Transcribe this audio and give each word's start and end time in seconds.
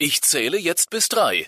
Ich 0.00 0.22
zähle 0.22 0.58
jetzt 0.58 0.90
bis 0.90 1.08
drei. 1.08 1.44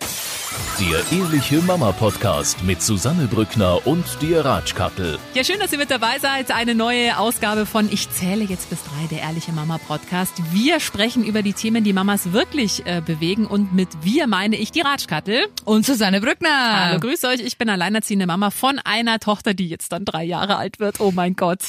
Der 0.80 1.00
Ehrliche 1.16 1.58
Mama 1.58 1.92
Podcast 1.92 2.64
mit 2.64 2.82
Susanne 2.82 3.28
Brückner 3.28 3.86
und 3.86 4.04
dir 4.20 4.44
Ratschkattel. 4.44 5.16
Ja, 5.34 5.44
schön, 5.44 5.60
dass 5.60 5.72
ihr 5.72 5.78
mit 5.78 5.92
dabei 5.92 6.18
seid. 6.18 6.50
Eine 6.50 6.74
neue 6.74 7.18
Ausgabe 7.18 7.66
von 7.66 7.88
Ich 7.92 8.10
zähle 8.10 8.42
jetzt 8.44 8.68
bis 8.68 8.82
drei, 8.82 9.06
der 9.10 9.20
Ehrliche 9.20 9.52
Mama 9.52 9.78
Podcast. 9.78 10.32
Wir 10.52 10.80
sprechen 10.80 11.22
über 11.22 11.42
die 11.42 11.52
Themen, 11.52 11.84
die 11.84 11.92
Mamas 11.92 12.32
wirklich 12.32 12.84
äh, 12.84 13.00
bewegen. 13.00 13.46
Und 13.46 13.72
mit 13.74 13.90
wir 14.02 14.26
meine 14.26 14.56
ich 14.56 14.72
die 14.72 14.80
Ratschkattel. 14.80 15.46
Und 15.64 15.86
Susanne 15.86 16.20
Brückner. 16.20 16.86
Hallo, 16.88 16.98
grüß 16.98 17.22
euch. 17.26 17.40
Ich 17.40 17.56
bin 17.56 17.68
alleinerziehende 17.68 18.26
Mama 18.26 18.50
von 18.50 18.80
einer 18.80 19.20
Tochter, 19.20 19.54
die 19.54 19.68
jetzt 19.68 19.92
dann 19.92 20.04
drei 20.04 20.24
Jahre 20.24 20.56
alt 20.56 20.80
wird. 20.80 20.98
Oh 20.98 21.12
mein 21.12 21.36
Gott. 21.36 21.60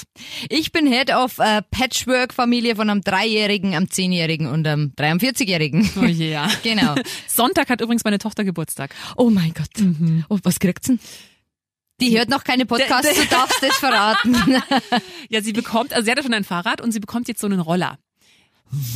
Ich 0.50 0.72
bin 0.72 0.88
Head 0.88 1.14
of 1.14 1.38
äh, 1.38 1.62
Patchwork-Familie 1.70 2.78
von 2.78 2.90
einem 2.90 3.02
Dreijährigen, 3.02 3.76
einem 3.76 3.92
Zehnjährigen 3.92 4.48
und 4.48 4.66
einem 4.66 4.94
43-Jährigen. 4.98 5.88
Oh 6.02 6.06
je, 6.06 6.32
ja. 6.32 6.48
genau. 6.64 6.96
Sonntag 7.28 7.70
hat 7.70 7.82
übrigens 7.82 8.04
meine 8.06 8.18
Tochter 8.18 8.44
Geburtstag. 8.44 8.71
Oh 9.18 9.30
mein 9.30 9.54
Gott. 9.54 9.70
Mhm. 9.80 10.26
Oh, 10.30 10.40
was 10.44 10.60
kriegt's 10.60 10.88
denn? 10.88 11.00
Die 12.00 12.18
hört 12.18 12.30
noch 12.30 12.44
keine 12.44 12.66
Podcasts, 12.66 13.16
du 13.16 13.26
darfst 13.28 13.62
das 13.62 13.78
verraten. 13.78 14.36
ja, 15.30 15.42
sie 15.42 15.54
bekommt, 15.54 15.94
also 15.94 16.06
sie 16.06 16.12
hatte 16.12 16.24
schon 16.24 16.34
ein 16.34 16.44
Fahrrad 16.44 16.82
und 16.82 16.92
sie 16.92 17.00
bekommt 17.00 17.28
jetzt 17.28 17.42
so 17.42 17.48
einen 17.48 17.60
Roller. 17.60 18.00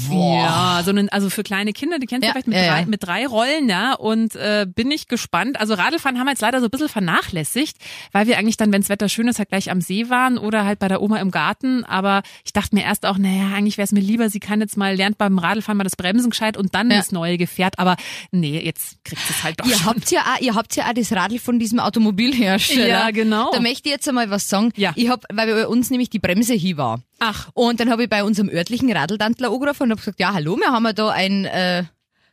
Boah. 0.09 0.35
Ja, 0.43 0.81
so 0.84 0.91
einen, 0.91 1.09
also 1.09 1.29
für 1.29 1.43
kleine 1.43 1.73
Kinder, 1.73 1.99
die 1.99 2.05
kennst 2.07 2.23
du 2.23 2.27
Ja, 2.27 2.31
vielleicht 2.33 2.47
mit, 2.47 2.55
ja, 2.57 2.67
drei, 2.67 2.79
ja. 2.81 2.85
mit 2.85 3.03
drei 3.03 3.27
Rollen, 3.27 3.67
ja. 3.70 3.93
Und 3.93 4.35
äh, 4.35 4.66
bin 4.73 4.89
ich 4.91 5.07
gespannt. 5.07 5.59
Also 5.59 5.73
Radlfahren 5.73 6.17
haben 6.17 6.25
wir 6.25 6.31
jetzt 6.31 6.41
leider 6.41 6.59
so 6.61 6.67
ein 6.67 6.70
bisschen 6.70 6.89
vernachlässigt, 6.89 7.77
weil 8.11 8.27
wir 8.27 8.38
eigentlich 8.38 8.57
dann, 8.57 8.71
wenn 8.71 8.81
das 8.81 8.89
Wetter 8.89 9.09
schön 9.09 9.27
ist, 9.27 9.38
halt 9.39 9.49
gleich 9.49 9.69
am 9.71 9.81
See 9.81 10.09
waren 10.09 10.38
oder 10.38 10.63
halt 10.63 10.80
bei 10.80 10.88
der 10.88 11.02
Oma 11.02 11.17
im 11.19 11.31
Garten. 11.31 11.83
Aber 11.83 12.21
ich 12.45 12.53
dachte 12.53 12.73
mir 12.75 12.83
erst 12.83 13.05
auch, 13.05 13.17
naja, 13.17 13.53
eigentlich 13.53 13.77
wäre 13.77 13.85
es 13.85 13.91
mir 13.91 13.99
lieber, 13.99 14.30
sie 14.30 14.39
kann 14.39 14.61
jetzt 14.61 14.77
mal, 14.77 14.95
lernt 14.95 15.17
beim 15.17 15.38
Radlfahren 15.38 15.77
mal 15.77 15.83
das 15.83 15.95
Bremsen 15.95 16.30
gescheit 16.30 16.55
und 16.57 16.73
dann 16.73 16.89
das 16.89 17.11
neue 17.11 17.38
Gefährt. 17.38 17.77
Aber 17.80 17.97
nee, 18.31 18.59
jetzt 18.63 19.03
kriegt 19.03 19.30
es 19.30 19.44
halt 19.44 19.59
doch 19.59 19.66
Ihr 19.66 19.75
schon. 19.75 19.88
habt 19.88 20.11
ja 20.11 20.21
auch, 20.21 20.41
ihr 20.41 20.55
habt 20.55 20.75
ja 20.75 20.88
auch 20.88 20.94
das 20.94 21.11
Radl 21.11 21.39
von 21.39 21.59
diesem 21.59 21.80
Automobilhersteller. 21.80 22.88
Ja, 22.88 23.11
genau. 23.11 23.52
Da 23.52 23.59
möchte 23.59 23.89
ich 23.89 23.94
jetzt 23.94 24.07
einmal 24.07 24.30
was 24.30 24.47
sagen. 24.50 24.72
Ja. 24.75 24.94
Ich 24.95 25.09
hab, 25.09 25.23
weil 25.33 25.53
bei 25.53 25.67
uns 25.67 25.89
nämlich 25.89 26.09
die 26.09 26.19
Bremse 26.19 26.53
hier 26.53 26.78
war. 26.78 27.02
Ach. 27.19 27.49
Und 27.53 27.80
dann 27.80 27.89
habe 27.89 28.03
ich 28.03 28.09
bei 28.09 28.23
unserem 28.23 28.49
örtlichen 28.49 28.91
Radltantler 28.91 29.49
angerufen 29.52 29.83
und 29.83 29.91
habe 29.91 29.99
gesagt, 30.02 30.19
ja, 30.19 30.33
hallo, 30.33 30.58
wir 30.58 30.67
haben 30.71 30.85
ja 30.85 30.94
da 30.94 31.09
ein, 31.09 31.45
äh, 31.45 31.83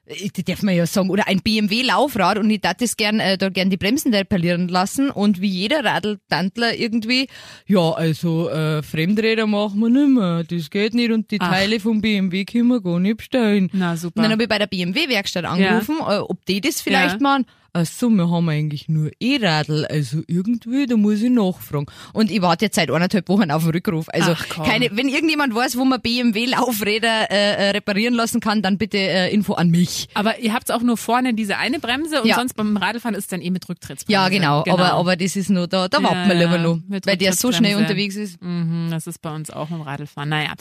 das 0.06 0.44
darf 0.44 0.62
man 0.64 0.74
ja 0.74 0.84
sagen, 0.86 1.10
oder 1.10 1.28
ein 1.28 1.40
BMW-Laufrad 1.40 2.36
und 2.38 2.50
ich 2.50 2.60
darf 2.60 2.74
das 2.78 2.96
gern, 2.96 3.20
äh, 3.20 3.38
da 3.38 3.48
gern 3.48 3.70
die 3.70 3.76
Bremsen 3.76 4.12
reparieren 4.12 4.66
lassen 4.68 5.10
und 5.10 5.40
wie 5.40 5.46
jeder 5.48 5.84
Radltantler 5.84 6.74
irgendwie, 6.76 7.28
ja, 7.66 7.92
also, 7.92 8.48
äh, 8.50 8.82
Fremdräder 8.82 9.46
machen 9.46 9.78
wir 9.78 9.88
nicht 9.88 10.08
mehr, 10.08 10.42
das 10.44 10.70
geht 10.70 10.94
nicht 10.94 11.12
und 11.12 11.30
die 11.30 11.40
Ach. 11.40 11.48
Teile 11.50 11.78
vom 11.78 12.00
BMW 12.00 12.44
können 12.44 12.66
wir 12.68 12.80
gar 12.82 12.98
nicht 12.98 13.18
bestellen. 13.18 13.70
Na, 13.72 13.96
super. 13.96 14.18
Und 14.18 14.24
dann 14.24 14.32
habe 14.32 14.42
ich 14.42 14.48
bei 14.48 14.58
der 14.58 14.66
BMW-Werkstatt 14.66 15.44
angerufen, 15.44 15.96
äh, 16.00 16.18
ob 16.18 16.44
die 16.46 16.60
das 16.60 16.80
vielleicht 16.80 17.14
Ja. 17.14 17.20
machen. 17.20 17.46
Ach 17.74 17.86
so, 17.86 18.10
wir 18.10 18.28
haben 18.30 18.48
eigentlich 18.50 18.90
nur 18.90 19.10
E-Radl, 19.18 19.86
also 19.86 20.18
irgendwie, 20.26 20.84
da 20.84 20.96
muss 20.98 21.22
ich 21.22 21.30
nachfragen. 21.30 21.86
Und 22.12 22.30
ich 22.30 22.42
warte 22.42 22.66
jetzt 22.66 22.74
seit 22.76 22.90
eineinhalb 22.90 23.26
Wochen 23.30 23.50
auf 23.50 23.62
den 23.62 23.70
Rückruf. 23.72 24.08
Also 24.10 24.34
keine, 24.34 24.90
wenn 24.92 25.08
irgendjemand 25.08 25.54
weiß, 25.54 25.78
wo 25.78 25.84
man 25.86 25.98
BMW-Laufräder 26.02 27.30
äh, 27.30 27.54
äh, 27.54 27.70
reparieren 27.70 28.12
lassen 28.12 28.40
kann, 28.40 28.60
dann 28.60 28.76
bitte 28.76 28.98
äh, 28.98 29.32
Info 29.32 29.54
an 29.54 29.70
mich. 29.70 30.08
Aber 30.12 30.38
ihr 30.38 30.52
habt 30.52 30.70
auch 30.70 30.82
nur 30.82 30.98
vorne 30.98 31.32
diese 31.32 31.56
eine 31.56 31.78
Bremse 31.78 32.20
und 32.20 32.28
Ja. 32.28 32.34
sonst 32.36 32.54
beim 32.56 32.76
Radlfahren 32.76 33.14
ist 33.14 33.24
es 33.24 33.28
dann 33.28 33.40
eh 33.40 33.50
mit 33.50 33.66
Rücktrittsbremse. 33.66 34.12
Ja, 34.12 34.28
genau. 34.28 34.64
Aber, 34.68 34.92
aber 34.92 35.16
das 35.16 35.34
ist 35.36 35.48
nur 35.48 35.66
da, 35.66 35.88
da 35.88 35.98
Ja, 35.98 36.04
warten 36.04 36.28
wir 36.28 36.34
lieber 36.34 36.58
noch, 36.58 36.78
mit 36.88 37.06
weil 37.06 37.16
der 37.16 37.32
so 37.32 37.52
schnell 37.52 37.76
unterwegs 37.76 38.16
ist. 38.16 38.42
Mhm, 38.42 38.88
das 38.90 39.06
ist 39.06 39.22
bei 39.22 39.34
uns 39.34 39.48
auch 39.50 39.70
im 39.70 39.80
Radlfahren. 39.80 40.28
Naja. 40.28 40.52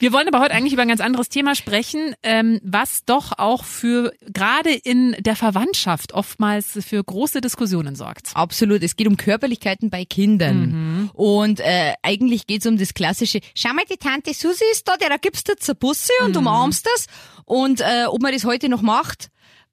Wir 0.00 0.12
wollen 0.12 0.28
aber 0.28 0.40
heute 0.40 0.52
eigentlich 0.52 0.74
über 0.74 0.82
ein 0.82 0.88
ganz 0.88 1.00
anderes 1.00 1.30
Thema 1.30 1.54
sprechen, 1.54 2.14
ähm, 2.22 2.60
was 2.62 3.06
doch 3.06 3.38
auch 3.38 3.64
für 3.64 4.12
gerade 4.32 4.70
in 4.70 5.16
der 5.18 5.34
Verwandtschaft 5.34 6.12
oftmals 6.12 6.57
für 6.62 7.02
große 7.02 7.40
Diskussionen 7.40 7.94
sorgt. 7.96 8.30
Absolut. 8.34 8.82
Es 8.82 8.96
geht 8.96 9.06
um 9.06 9.16
Körperlichkeiten 9.16 9.90
bei 9.90 10.04
Kindern. 10.04 10.60
Mhm. 11.04 11.10
Und 11.12 11.60
äh, 11.60 11.94
eigentlich 12.02 12.46
geht's 12.46 12.66
um 12.66 12.76
das 12.78 12.94
klassische, 12.94 13.40
schau 13.54 13.72
mal, 13.74 13.84
die 13.90 13.96
Tante 13.96 14.34
Susi 14.34 14.64
ist 14.72 14.86
da, 14.88 14.96
der 14.96 15.16
gibst 15.18 15.48
jetzt 15.48 15.68
eine 15.68 15.76
Busse 15.76 16.12
und 16.24 16.30
Mhm. 16.32 16.38
umarmst 16.38 16.86
das. 16.86 17.06
Und 17.44 17.80
äh, 17.80 18.04
ob 18.08 18.20
man 18.22 18.32
das 18.32 18.44
heute 18.44 18.68
noch 18.68 18.82
macht, 18.82 19.30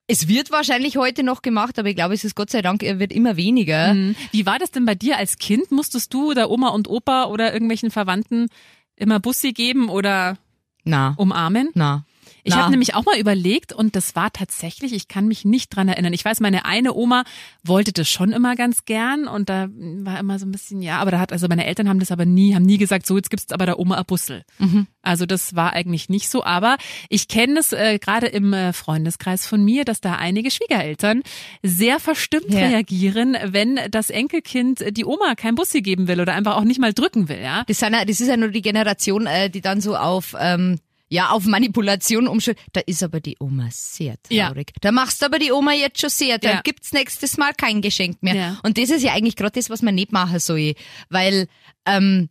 es 0.08 0.28
wird 0.28 0.52
wahrscheinlich 0.52 0.98
heute 0.98 1.24
noch 1.24 1.42
gemacht, 1.42 1.80
aber 1.80 1.90
ich 1.90 1.96
glaube, 1.96 2.14
es 2.14 2.24
ist 2.24 2.36
Gott 2.36 2.52
sei 2.52 2.62
Dank, 2.62 2.84
er 2.84 3.00
wird 3.00 3.12
immer 3.12 3.38
weniger. 3.38 3.94
Mhm. 3.94 4.16
Wie 4.32 4.46
war 4.46 4.60
das 4.60 4.70
denn 4.72 4.86
bei 4.86 4.94
dir 4.96 5.18
als 5.18 5.38
Kind? 5.38 5.72
Musstest 5.72 6.14
du 6.14 6.34
der 6.34 6.52
Oma 6.52 6.70
und 6.70 6.88
Opa 6.88 7.26
oder 7.26 7.52
irgendwelchen 7.54 7.90
Verwandten 7.92 8.48
immer 8.96 9.20
Bussi 9.20 9.52
geben 9.52 9.90
oder 9.90 10.38
Na, 10.84 11.16
umarmen? 11.18 11.72
na. 11.74 12.06
Ich 12.48 12.56
habe 12.56 12.72
nämlich 12.72 12.96
auch 12.96 13.06
mal 13.06 13.18
überlegt 13.18 13.74
und 13.74 13.96
das 13.96 14.16
war 14.16 14.32
tatsächlich, 14.32 14.94
ich 14.94 15.08
kann 15.08 15.28
mich 15.28 15.46
nicht 15.46 15.76
dran 15.76 15.88
erinnern. 15.88 16.14
Ich 16.14 16.24
weiß, 16.24 16.40
meine 16.40 16.66
eine 16.66 16.94
Oma 16.94 17.24
wollte 17.64 17.92
das 17.92 18.08
schon 18.08 18.32
immer 18.32 18.56
ganz 18.56 18.86
gern 18.86 19.28
und 19.28 19.50
da 19.50 19.68
war 19.72 20.20
immer 20.20 20.38
so 20.40 20.46
ein 20.46 20.52
bisschen, 20.52 20.82
ja, 20.82 21.00
aber 21.00 21.12
da 21.12 21.20
hat, 21.20 21.32
also 21.32 21.48
meine 21.48 21.66
Eltern 21.66 21.90
haben 21.90 22.00
das 22.00 22.12
aber 22.12 22.26
nie, 22.26 22.54
haben 22.56 22.64
nie 22.66 22.78
gesagt, 22.78 23.06
so 23.08 23.18
jetzt 23.18 23.30
gibt's 23.30 23.52
aber 23.52 23.66
der 23.66 23.80
Oma 23.80 23.98
ein 23.98 24.06
Bussel. 24.06 24.44
Also 25.02 25.26
das 25.26 25.56
war 25.56 25.74
eigentlich 25.74 26.08
nicht 26.10 26.30
so, 26.30 26.44
aber 26.44 26.78
ich 27.10 27.28
kenne 27.28 27.60
es 27.60 27.74
äh, 27.74 27.98
gerade 28.00 28.28
im 28.28 28.54
äh, 28.54 28.74
Freundeskreis 28.74 29.46
von 29.48 29.64
mir, 29.64 29.84
dass 29.84 30.00
da 30.02 30.16
einige 30.16 30.52
Schwiegereltern 30.52 31.24
sehr 31.64 32.00
verstimmt 32.00 32.50
Ja. 32.50 32.68
reagieren, 32.68 33.36
wenn 33.44 33.80
das 33.90 34.10
Enkelkind 34.10 34.84
die 34.96 35.06
Oma 35.06 35.36
kein 35.36 35.56
Bussi 35.56 35.82
geben 35.82 36.08
will 36.08 36.22
oder 36.22 36.34
einfach 36.34 36.56
auch 36.58 36.64
nicht 36.64 36.80
mal 36.80 36.94
drücken 36.94 37.28
will, 37.28 37.42
ja. 37.42 37.64
Das, 37.68 37.80
sind, 37.80 37.94
das 37.94 38.20
ist 38.20 38.28
ja 38.28 38.38
nur 38.38 38.50
die 38.50 38.62
Generation, 38.62 39.26
äh, 39.26 39.50
die 39.50 39.62
dann 39.62 39.82
so 39.82 39.96
auf... 39.96 40.36
Ähm, 40.40 40.80
ja, 41.16 41.30
auf 41.30 41.46
Manipulation 41.46 42.28
umstellt. 42.28 42.58
Da 42.74 42.82
ist 42.86 43.02
aber 43.04 43.20
die 43.20 43.38
Oma 43.40 43.70
sehr 43.72 44.16
Ja. 44.30 44.48
traurig. 44.50 44.74
Da 44.82 44.92
machst 44.92 45.24
aber 45.24 45.40
die 45.40 45.52
Oma 45.52 45.74
jetzt 45.74 46.02
schon 46.02 46.10
sehr. 46.10 46.38
Da 46.38 46.50
Ja. 46.52 46.62
gibt's 46.62 46.92
nächstes 46.94 47.38
Mal 47.38 47.54
kein 47.54 47.82
Geschenk 47.82 48.22
mehr. 48.22 48.36
Ja. 48.36 48.60
Und 48.64 48.78
das 48.78 48.90
ist 48.90 49.04
ja 49.04 49.14
eigentlich 49.14 49.36
gerade 49.36 49.54
das, 49.54 49.70
was 49.70 49.82
man 49.82 49.96
nicht 49.96 50.12
machen 50.12 50.40
soll. 50.40 50.74
Weil 51.10 51.48
ähm, 51.86 52.30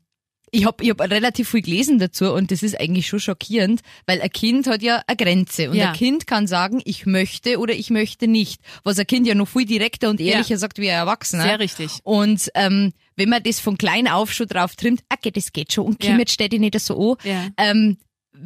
ich 0.50 0.66
hab 0.66 0.80
ich 0.82 0.90
hab 0.90 1.00
relativ 1.00 1.48
viel 1.50 1.62
gelesen 1.62 1.98
dazu 1.98 2.32
und 2.32 2.52
das 2.52 2.62
ist 2.62 2.78
eigentlich 2.78 3.08
schon 3.08 3.18
schockierend, 3.18 3.80
weil 4.06 4.20
ein 4.22 4.30
Kind 4.30 4.68
hat 4.68 4.82
ja 4.82 5.02
eine 5.06 5.16
Grenze 5.16 5.68
und 5.70 5.76
Ja. 5.76 5.88
ein 5.90 5.96
Kind 5.96 6.28
kann 6.28 6.46
sagen, 6.46 6.80
ich 6.84 7.06
möchte 7.06 7.58
oder 7.58 7.74
ich 7.74 7.90
möchte 7.90 8.28
nicht. 8.28 8.60
Was 8.84 8.98
ein 9.00 9.06
Kind 9.08 9.26
ja 9.26 9.34
noch 9.34 9.48
viel 9.48 9.64
direkter 9.64 10.10
und 10.10 10.20
ehrlicher 10.20 10.56
sagt 10.56 10.78
wie 10.78 10.90
ein 10.90 10.96
Erwachsener. 10.98 11.42
Sehr 11.42 11.58
richtig. 11.58 11.90
Und 12.04 12.50
ähm, 12.54 12.92
wenn 13.16 13.30
man 13.30 13.42
das 13.42 13.58
von 13.58 13.76
klein 13.78 14.06
auf 14.06 14.32
schon 14.32 14.46
drauf 14.46 14.76
trimmt, 14.76 15.00
okay, 15.12 15.32
das 15.32 15.52
geht 15.52 15.72
schon 15.72 15.86
und 15.86 15.98
Kim, 15.98 16.12
Ja. 16.12 16.18
jetzt 16.18 16.32
stell 16.32 16.48
dich 16.50 16.60
nicht 16.60 16.78
so 16.78 17.12
an. 17.12 17.28
Ja. 17.28 17.48
Ähm, 17.56 17.96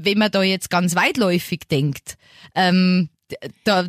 wenn 0.00 0.18
man 0.18 0.30
da 0.30 0.42
jetzt 0.42 0.70
ganz 0.70 0.94
weitläufig 0.94 1.60
denkt, 1.70 2.16
ähm, 2.54 3.08
da, 3.64 3.88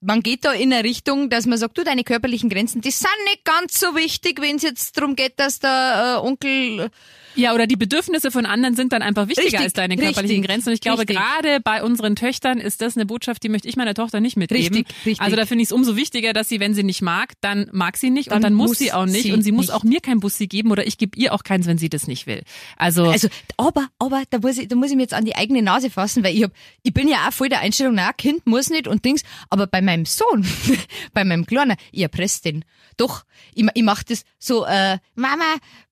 man 0.00 0.22
geht 0.22 0.44
da 0.44 0.52
in 0.52 0.72
eine 0.72 0.84
Richtung, 0.84 1.30
dass 1.30 1.46
man 1.46 1.58
sagt, 1.58 1.78
du, 1.78 1.84
deine 1.84 2.04
körperlichen 2.04 2.50
Grenzen, 2.50 2.80
die 2.80 2.90
sind 2.90 3.08
nicht 3.24 3.44
ganz 3.44 3.80
so 3.80 3.96
wichtig, 3.96 4.40
wenn 4.40 4.56
es 4.56 4.62
jetzt 4.62 4.96
darum 4.96 5.16
geht, 5.16 5.38
dass 5.40 5.58
der 5.58 6.20
äh, 6.22 6.26
Onkel 6.26 6.90
Ja, 7.36 7.54
oder 7.54 7.66
die 7.66 7.76
Bedürfnisse 7.76 8.30
von 8.30 8.46
anderen 8.46 8.74
sind 8.74 8.92
dann 8.92 9.02
einfach 9.02 9.28
wichtiger 9.28 9.44
Richtig, 9.46 9.60
als 9.60 9.72
deine 9.74 9.96
körperlichen 9.96 10.28
richtig, 10.28 10.46
Grenzen. 10.46 10.68
Und 10.70 10.74
ich 10.74 10.80
glaube, 10.80 11.00
richtig. 11.00 11.16
gerade 11.16 11.60
bei 11.60 11.82
unseren 11.82 12.16
Töchtern 12.16 12.58
ist 12.58 12.80
das 12.80 12.96
eine 12.96 13.06
Botschaft, 13.06 13.42
die 13.42 13.48
möchte 13.48 13.68
ich 13.68 13.76
meiner 13.76 13.94
Tochter 13.94 14.20
nicht 14.20 14.36
mitgeben. 14.36 14.74
Richtig, 14.76 14.96
richtig. 15.06 15.20
Also 15.20 15.36
da 15.36 15.46
finde 15.46 15.62
ich 15.62 15.68
es 15.68 15.72
umso 15.72 15.96
wichtiger, 15.96 16.32
dass 16.32 16.48
sie, 16.48 16.60
wenn 16.60 16.74
sie 16.74 16.82
nicht 16.82 17.02
mag, 17.02 17.34
dann 17.40 17.68
mag 17.72 17.96
sie 17.96 18.10
nicht 18.10 18.30
Dann 18.30 18.36
und 18.36 18.42
dann 18.42 18.54
muss 18.54 18.70
muss 18.70 18.78
sie 18.78 18.92
auch 18.92 19.06
nicht. 19.06 19.22
sie 19.22 19.32
und 19.32 19.42
sie 19.42 19.52
muss 19.52 19.66
nicht. 19.66 19.74
auch 19.74 19.84
mir 19.84 20.00
kein 20.00 20.20
Bussi 20.20 20.46
geben 20.46 20.70
oder 20.70 20.86
ich 20.86 20.98
gebe 20.98 21.18
ihr 21.18 21.32
auch 21.34 21.44
keins, 21.44 21.66
wenn 21.66 21.78
sie 21.78 21.88
das 21.88 22.06
nicht 22.06 22.26
will. 22.26 22.42
Also, 22.76 23.04
Also, 23.10 23.28
aber, 23.56 23.88
aber, 23.98 24.22
da 24.30 24.38
muss 24.38 24.58
ich, 24.58 24.68
da 24.68 24.76
muss 24.76 24.90
ich 24.90 24.96
mir 24.96 25.02
jetzt 25.02 25.14
an 25.14 25.24
die 25.24 25.36
eigene 25.36 25.62
Nase 25.62 25.90
fassen, 25.90 26.24
weil 26.24 26.34
ich 26.34 26.42
hab, 26.42 26.52
ich 26.82 26.94
bin 26.94 27.06
ja 27.08 27.28
auch 27.28 27.32
voll 27.32 27.48
der 27.48 27.60
Einstellung, 27.60 27.94
na, 27.94 28.12
Kind 28.12 28.46
muss 28.46 28.70
nicht 28.70 28.88
und 28.88 29.04
Dings, 29.04 29.22
aber 29.50 29.66
bei 29.66 29.82
meinem 29.82 30.04
Sohn, 30.06 30.46
bei 31.12 31.24
meinem 31.24 31.46
Kleinen, 31.46 31.76
ich 31.92 32.02
erpresse 32.02 32.42
den. 32.42 32.64
Doch, 32.96 33.24
ich, 33.54 33.66
ich 33.74 33.82
mach 33.82 34.02
das 34.02 34.22
so, 34.38 34.64
äh, 34.64 34.98
Mama, 35.14 35.44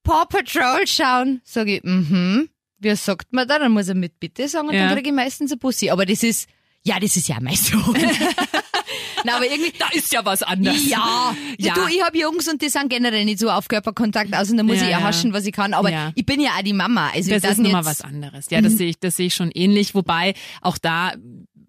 Paw 0.05 0.25
Patrol 0.27 0.87
schauen, 0.87 1.41
sag 1.45 1.67
ich, 1.69 1.83
mhm, 1.83 2.49
wie 2.79 2.95
sagt 2.95 3.33
man 3.33 3.49
da? 3.49 3.59
Dann 3.59 3.73
muss 3.73 3.89
er 3.89 3.95
mit 3.97 4.21
Bitte 4.21 4.47
sagen 4.49 4.69
und 4.69 4.75
Ja. 4.75 4.87
dann 4.87 4.95
kriege 4.95 5.09
ich 5.09 5.15
meistens 5.15 5.51
ein 5.51 5.59
Bussi. 5.59 5.91
Aber 5.91 6.07
das 6.07 6.23
ist, 6.23 6.49
ja, 6.83 7.01
das 7.01 7.17
ist 7.17 7.27
ja 7.29 7.39
mein 7.41 7.57
Sohn. 7.57 7.97
Na, 9.25 9.37
aber 9.37 9.51
irgendwie, 9.51 9.73
da 9.79 9.87
ist 9.95 10.13
ja 10.13 10.23
was 10.25 10.43
anderes. 10.43 10.87
ja, 10.89 11.35
Ja. 11.59 11.73
Du, 11.75 11.87
ich 11.87 12.03
habe 12.03 12.19
Jungs 12.19 12.47
und 12.47 12.61
die 12.61 12.69
sind 12.69 12.91
generell 12.91 13.25
nicht 13.25 13.39
so 13.39 13.49
auf 13.51 13.69
Körperkontakt 13.69 14.35
aus 14.35 14.51
und 14.51 14.59
da 14.59 14.63
muss 14.63 14.77
Ja, 14.77 14.85
ich 14.85 14.91
ja 14.91 15.01
haschen, 15.03 15.33
was 15.33 15.47
ich 15.47 15.53
kann. 15.53 15.73
Aber 15.73 15.91
Ja. 15.91 16.13
ich 16.15 16.27
bin 16.27 16.41
ja 16.41 16.51
auch 16.59 16.63
die 16.63 16.75
Mama. 16.75 17.09
Also 17.15 17.31
Das 17.31 17.41
darf 17.43 17.53
ist 17.53 17.59
nochmal 17.61 17.87
was 17.87 18.03
anderes. 18.03 18.47
Ja, 18.51 18.61
das 18.61 18.75
sehe 18.75 18.91
ich, 18.91 18.99
das 19.01 19.17
sehe 19.17 19.27
ich 19.29 19.35
schon 19.35 19.51
ähnlich. 19.51 19.95
Wobei 19.95 20.35
auch 20.61 20.77
da, 20.77 21.15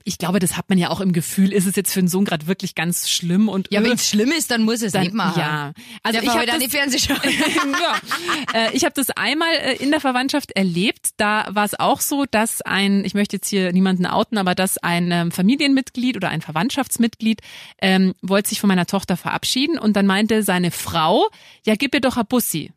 ich 0.07 0.19
glaube, 0.19 0.37
das 0.37 0.55
hat 0.55 0.69
man 0.69 0.77
ja 0.77 0.91
auch 0.91 1.01
im 1.01 1.13
Gefühl, 1.13 1.51
ist 1.51 1.65
es 1.65 1.75
jetzt 1.75 1.91
für 1.91 1.99
einen 1.99 2.07
Sohn 2.07 2.25
gerade 2.25 2.45
wirklich 2.45 2.75
ganz 2.75 3.09
schlimm 3.09 3.49
und 3.49 3.71
Ja, 3.71 3.81
äh, 3.81 3.85
wenn 3.85 3.93
es 3.93 4.07
schlimm 4.07 4.31
ist, 4.31 4.51
dann 4.51 4.61
muss 4.61 4.83
es 4.83 4.91
dann, 4.91 5.01
nicht 5.01 5.15
machen. 5.15 5.39
Ja, 5.39 5.73
also 6.03 6.19
Der 6.19 6.23
ich 6.23 6.29
habe 6.29 6.45
das, 6.45 6.59
nicht 6.59 6.71
Fernsehen 6.71 6.99
schauen. 6.99 7.19
ja. 8.53 8.59
Äh, 8.67 8.69
Ich 8.73 8.85
habe 8.85 8.93
das 8.93 9.09
einmal 9.09 9.51
äh, 9.51 9.75
in 9.77 9.89
der 9.89 9.99
Verwandtschaft 9.99 10.51
erlebt. 10.51 11.09
Da 11.17 11.47
war 11.49 11.65
es 11.65 11.73
auch 11.79 12.01
so, 12.01 12.25
dass 12.29 12.61
ein, 12.61 13.03
ich 13.03 13.15
möchte 13.15 13.37
jetzt 13.37 13.49
hier 13.49 13.73
niemanden 13.73 14.05
outen, 14.05 14.37
aber 14.37 14.53
dass 14.53 14.77
ein 14.77 15.11
ähm, 15.11 15.31
Familienmitglied 15.31 16.15
oder 16.17 16.29
ein 16.29 16.41
Verwandtschaftsmitglied 16.41 17.41
ähm, 17.81 18.13
wollte 18.21 18.49
sich 18.49 18.59
von 18.59 18.67
meiner 18.67 18.85
Tochter 18.85 19.17
verabschieden 19.17 19.79
und 19.79 19.95
dann 19.95 20.05
meinte 20.05 20.43
seine 20.43 20.69
Frau, 20.69 21.27
ja, 21.65 21.73
gib 21.75 21.95
ihr 21.95 22.01
doch 22.01 22.17
ein 22.17 22.27
Bussi. 22.27 22.71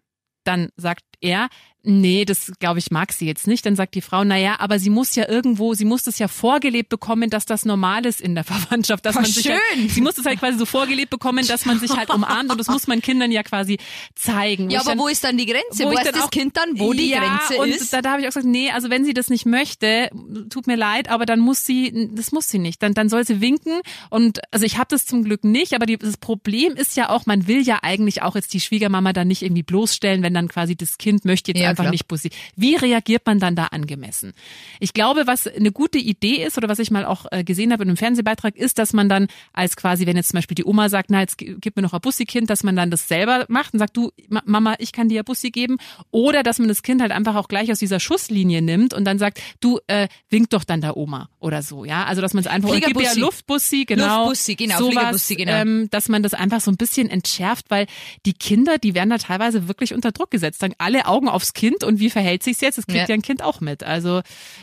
Dann 0.45 0.71
sagt 0.79 1.05
er, 1.21 1.49
nee, 1.83 2.25
das 2.25 2.53
glaube 2.59 2.79
ich 2.79 2.91
mag 2.91 3.13
sie 3.13 3.27
jetzt 3.27 3.47
nicht. 3.47 3.65
Dann 3.65 3.77
sagt 3.77 3.95
die 3.95 4.01
Frau, 4.01 4.25
na 4.25 4.37
ja, 4.37 4.57
aber 4.61 4.79
sie 4.79 4.91
muss 4.91 5.15
ja 5.15 5.29
irgendwo, 5.29 5.75
sie 5.75 5.85
muss 5.85 6.03
das 6.03 6.19
ja 6.19 6.29
vorgelebt 6.29 6.89
bekommen, 6.89 7.31
dass 7.31 7.47
das 7.47 7.65
normal 7.65 8.05
ist 8.07 8.21
in 8.21 8.35
der 8.35 8.45
Verwandtschaft, 8.45 9.07
dass 9.07 9.17
Oh, 9.17 9.21
man 9.21 9.31
sich 9.31 9.45
schön. 9.45 9.53
halt, 9.53 9.91
sie 9.91 10.01
muss 10.01 10.15
das 10.17 10.27
halt 10.27 10.39
quasi 10.41 10.59
so 10.59 10.67
vorgelebt 10.67 11.11
bekommen, 11.11 11.47
dass 11.47 11.65
man 11.67 11.79
sich 11.81 11.91
halt 11.97 12.11
umarmt 12.11 12.51
und 12.51 12.59
das 12.59 12.69
muss 12.69 12.87
man 12.87 13.01
Kindern 13.01 13.31
ja 13.33 13.43
quasi 13.43 13.79
zeigen. 14.15 14.71
Ja, 14.71 14.81
aber 14.81 14.91
dann- 14.91 14.99
wo 14.99 15.09
ist 15.09 15.25
dann 15.25 15.37
die 15.39 15.47
Grenze? 15.47 15.85
wo 15.85 15.89
Wo 15.91 15.93
ist 15.93 16.05
das 16.07 16.21
auch- 16.23 16.31
Kind 16.31 16.57
dann, 16.57 16.79
wo 16.79 16.93
die 16.93 17.09
ja, 17.11 17.21
Grenze 17.21 17.63
und 17.63 17.69
ist? 17.69 17.93
Da, 17.93 18.03
da 18.03 18.11
habe 18.13 18.21
ich 18.21 18.27
auch 18.27 18.31
gesagt, 18.31 18.47
nee, 18.47 18.71
also 18.71 18.91
wenn 18.91 19.05
sie 19.05 19.15
das 19.15 19.29
nicht 19.31 19.47
möchte, 19.47 20.11
tut 20.51 20.67
mir 20.67 20.77
leid, 20.77 21.09
aber 21.09 21.27
dann 21.27 21.41
muss 21.41 21.65
sie, 21.65 22.11
das 22.13 22.33
muss 22.33 22.49
sie 22.49 22.59
nicht. 22.59 22.83
Dann, 22.83 22.95
dann 22.95 23.09
soll 23.09 23.25
sie 23.27 23.41
winken. 23.41 23.81
Und 24.11 24.41
also 24.53 24.67
ich 24.67 24.77
habe 24.79 24.89
das 24.91 25.07
zum 25.07 25.25
Glück 25.25 25.45
nicht, 25.45 25.75
aber 25.75 25.87
die, 25.87 25.97
das 25.97 26.17
Problem 26.17 26.75
ist 26.75 26.97
ja 26.97 27.09
auch, 27.11 27.27
man 27.27 27.47
will 27.47 27.63
ja 27.63 27.79
eigentlich 27.83 28.23
auch 28.23 28.35
jetzt 28.35 28.53
die 28.53 28.61
Schwiegermama 28.61 29.13
dann 29.13 29.29
nicht 29.29 29.43
irgendwie 29.43 29.63
bloßstellen, 29.63 30.23
wenn 30.23 30.35
dann 30.35 30.49
quasi 30.49 30.77
das 30.77 30.99
Kind 30.99 31.25
möchte 31.25 31.53
jetzt 31.53 31.61
Ja, 31.63 31.68
einfach 31.71 31.85
klar. 31.85 31.93
nicht 31.93 32.09
Bussi. 32.09 32.31
Wie 32.57 32.77
reagiert 32.77 33.27
man 33.27 33.39
dann 33.39 33.57
da 33.57 33.67
angemessen? 33.67 34.33
Ich 34.81 34.93
glaube, 34.93 35.27
was 35.27 35.47
eine 35.47 35.73
gute 35.73 35.99
Idee 35.99 36.45
ist 36.45 36.57
oder 36.59 36.69
was 36.69 36.79
ich 36.79 36.91
mal 36.91 37.05
auch 37.05 37.27
äh, 37.31 37.45
gesehen 37.45 37.73
habe 37.73 37.83
in 37.85 37.89
einem 37.91 37.97
Fernsehbeitrag, 37.97 38.57
ist, 38.57 38.79
dass 38.79 38.93
man 38.93 39.09
dann 39.09 39.29
als 39.53 39.77
quasi, 39.77 40.07
wenn 40.07 40.17
jetzt 40.17 40.31
zum 40.31 40.39
Beispiel 40.39 40.55
die 40.55 40.65
Oma 40.65 40.89
sagt, 40.89 41.11
na 41.11 41.21
jetzt 41.21 41.39
gi- 41.39 41.57
gib 41.61 41.77
mir 41.77 41.83
noch 41.83 41.93
ein 41.93 42.01
Bussi-Kind, 42.01 42.51
dass 42.51 42.63
man 42.65 42.77
dann 42.77 42.91
das 42.91 43.09
selber 43.09 43.45
macht 43.49 43.73
und 43.75 43.79
sagt, 43.79 43.97
du 43.97 44.11
Ma- 44.29 44.43
Mama, 44.45 44.75
ich 44.79 44.93
kann 44.93 45.09
dir 45.09 45.23
ein 45.23 45.25
Bussi 45.25 45.51
geben. 45.51 45.79
Oder 46.11 46.43
dass 46.43 46.59
man 46.59 46.69
das 46.69 46.83
Kind 46.83 47.01
halt 47.03 47.13
einfach 47.13 47.35
auch 47.35 47.49
gleich 47.49 47.71
aus 47.73 47.79
dieser 47.79 48.01
Schusslinie 48.01 48.63
nimmt 48.63 48.95
und 48.95 49.05
dann 49.05 49.19
sagt, 49.19 49.41
du 49.61 49.79
äh, 49.87 50.09
wink 50.31 50.51
doch 50.51 50.65
dann 50.65 50.81
der 50.81 50.97
Oma 50.97 51.29
oder 51.41 51.63
so, 51.63 51.85
ja. 51.85 52.05
Also 52.05 52.23
dass 52.23 52.35
man 52.35 52.41
es 52.43 52.47
einfach 52.47 52.69
oder 52.71 52.81
gib 52.81 53.01
ihr. 53.01 53.15
Luftbussi, 53.17 53.85
genau. 53.85 54.27
Luftbussi, 54.29 54.55
genau, 54.55 54.79
sowas, 54.79 55.29
genau. 55.29 55.53
Ähm, 55.53 55.89
dass 55.91 56.09
man 56.09 56.23
das 56.23 56.35
einfach 56.35 56.61
so 56.61 56.71
ein 56.71 56.77
bisschen 56.77 57.11
entschärft, 57.11 57.67
weil 57.69 57.87
die 58.27 58.33
Kinder, 58.33 58.79
die 58.79 58.95
werden 58.95 59.11
da 59.11 59.19
teilweise 59.19 59.69
wirklich 59.69 59.95
unter 59.95 60.13
Druck 60.13 60.31
gesetzt. 60.31 60.63
Dann 60.63 60.75
alle 60.79 61.07
Augen 61.07 61.29
aufs 61.29 61.53
Kind 61.59 61.85
und 61.85 61.99
wie 62.01 62.11
verhält 62.11 62.43
sich's 62.43 62.61
jetzt? 62.61 62.79
Das 62.79 62.87
kriegt 62.87 63.01
Ja. 63.01 63.07
ja 63.09 63.15
ein 63.15 63.23
Kind 63.23 63.43
auch 63.43 63.61
mit. 63.61 63.83
Also 63.85 64.23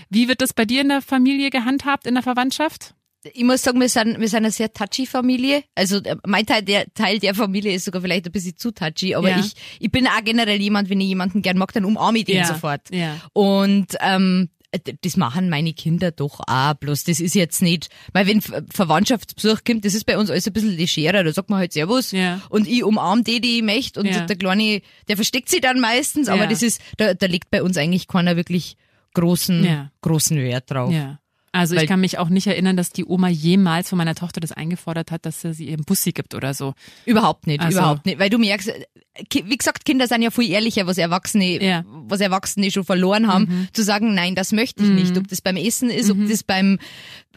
wie 0.09 0.27
wird 0.27 0.41
das 0.41 0.53
bei 0.53 0.65
dir 0.65 0.81
in 0.81 0.89
der 0.89 1.01
Familie 1.01 1.49
gehandhabt, 1.49 2.07
in 2.07 2.13
der 2.15 2.23
Verwandtschaft? 2.23 2.93
ich 3.33 3.43
muss 3.43 3.63
sagen, 3.63 3.79
wir 3.81 3.89
sind, 3.89 4.19
wir 4.19 4.27
sind 4.29 4.37
eine 4.45 4.51
sehr 4.51 4.71
touchy 4.71 5.07
Familie. 5.07 5.63
Also 5.73 5.97
äh, 5.97 6.15
mein 6.27 6.45
Teil 6.45 6.61
der, 6.61 6.85
Teil 6.93 7.17
der 7.17 7.33
Familie 7.33 7.73
ist 7.73 7.85
sogar 7.85 7.99
vielleicht 8.03 8.27
ein 8.27 8.31
bisschen 8.31 8.55
zu 8.55 8.69
touchy, 8.71 9.15
aber 9.15 9.29
Ja. 9.31 9.39
ich, 9.39 9.53
ich 9.79 9.89
bin 9.89 10.05
auch 10.05 10.23
generell 10.23 10.61
jemand, 10.61 10.91
wenn 10.91 11.01
ich 11.01 11.07
jemanden 11.07 11.41
gern 11.41 11.57
mag, 11.57 11.73
dann 11.73 11.85
umarme 11.85 12.19
ich 12.19 12.25
den 12.25 12.37
Ja, 12.37 12.45
sofort. 12.45 12.81
ja. 12.91 13.17
Und 13.33 13.87
ähm, 13.99 14.49
das 14.79 15.17
machen 15.17 15.49
meine 15.49 15.73
Kinder 15.73 16.11
doch 16.11 16.39
auch. 16.47 16.73
Bloß 16.75 17.03
das 17.05 17.19
ist 17.19 17.35
jetzt 17.35 17.61
nicht, 17.61 17.89
weil 18.13 18.27
wenn 18.27 18.41
Ver- 18.41 18.63
Verwandtschaftsbesuch 18.71 19.63
kommt, 19.65 19.85
das 19.85 19.93
ist 19.93 20.05
bei 20.05 20.17
uns 20.17 20.29
alles 20.29 20.47
ein 20.47 20.53
bisschen 20.53 20.75
legerer. 20.77 21.23
Da 21.23 21.31
sagt 21.33 21.49
man 21.49 21.59
halt 21.59 21.73
Servus 21.73 22.11
Ja. 22.11 22.41
und 22.49 22.67
ich 22.67 22.83
umarme 22.83 23.23
die, 23.23 23.41
die 23.41 23.57
ich 23.57 23.63
möchte 23.63 23.99
und 23.99 24.05
Ja. 24.07 24.25
der 24.25 24.35
Kleine, 24.35 24.81
der 25.07 25.15
versteckt 25.15 25.49
sich 25.49 25.61
dann 25.61 25.79
meistens, 25.79 26.27
aber 26.27 26.43
Ja. 26.43 26.49
das 26.49 26.61
ist, 26.61 26.81
da, 26.97 27.13
da 27.13 27.25
legt 27.27 27.51
bei 27.51 27.61
uns 27.63 27.77
eigentlich 27.77 28.07
keiner 28.07 28.35
wirklich 28.35 28.77
großen, 29.13 29.89
großen 30.01 30.37
Wert 30.37 30.71
drauf. 30.71 30.91
Ja. 30.91 31.19
Also 31.55 31.75
ich 31.75 31.87
kann 31.87 31.99
mich 32.01 32.17
auch 32.17 32.29
nicht 32.29 32.47
erinnern, 32.47 32.75
dass 32.77 32.91
die 32.91 33.05
Oma 33.05 33.29
jemals 33.29 33.89
von 33.89 33.97
meiner 33.97 34.15
Tochter 34.15 34.39
das 34.41 34.51
eingefordert 34.51 35.11
hat, 35.11 35.25
dass 35.25 35.41
sie 35.41 35.53
sie 35.53 35.69
ihren 35.69 35.83
Bussi 35.85 36.11
gibt 36.11 36.35
oder 36.35 36.53
so. 36.53 36.73
Überhaupt 37.05 37.47
nicht, 37.47 37.61
Also- 37.61 37.79
überhaupt 37.79 38.05
nicht. 38.05 38.19
Weil 38.19 38.29
du 38.29 38.37
merkst, 38.37 38.71
wie 39.31 39.57
gesagt, 39.57 39.85
Kinder 39.85 40.07
sind 40.07 40.21
ja 40.21 40.31
viel 40.31 40.49
ehrlicher, 40.51 40.87
was 40.87 40.97
Erwachsene, 40.97 41.63
Ja. 41.63 41.83
Mhm. 41.83 42.05
was 42.09 42.19
Erwachsene 42.19 42.69
schon 42.71 42.83
verloren 42.83 43.27
haben, 43.27 43.69
zu 43.73 43.83
sagen, 43.83 44.13
nein, 44.13 44.35
das 44.35 44.51
möchte 44.51 44.83
ich 44.83 44.89
nicht. 44.89 45.17
Ob 45.17 45.27
das 45.27 45.41
beim 45.41 45.55
Essen 45.55 45.89
ist, 45.89 46.11
ob 46.11 46.17
das 46.27 46.43
beim, 46.43 46.79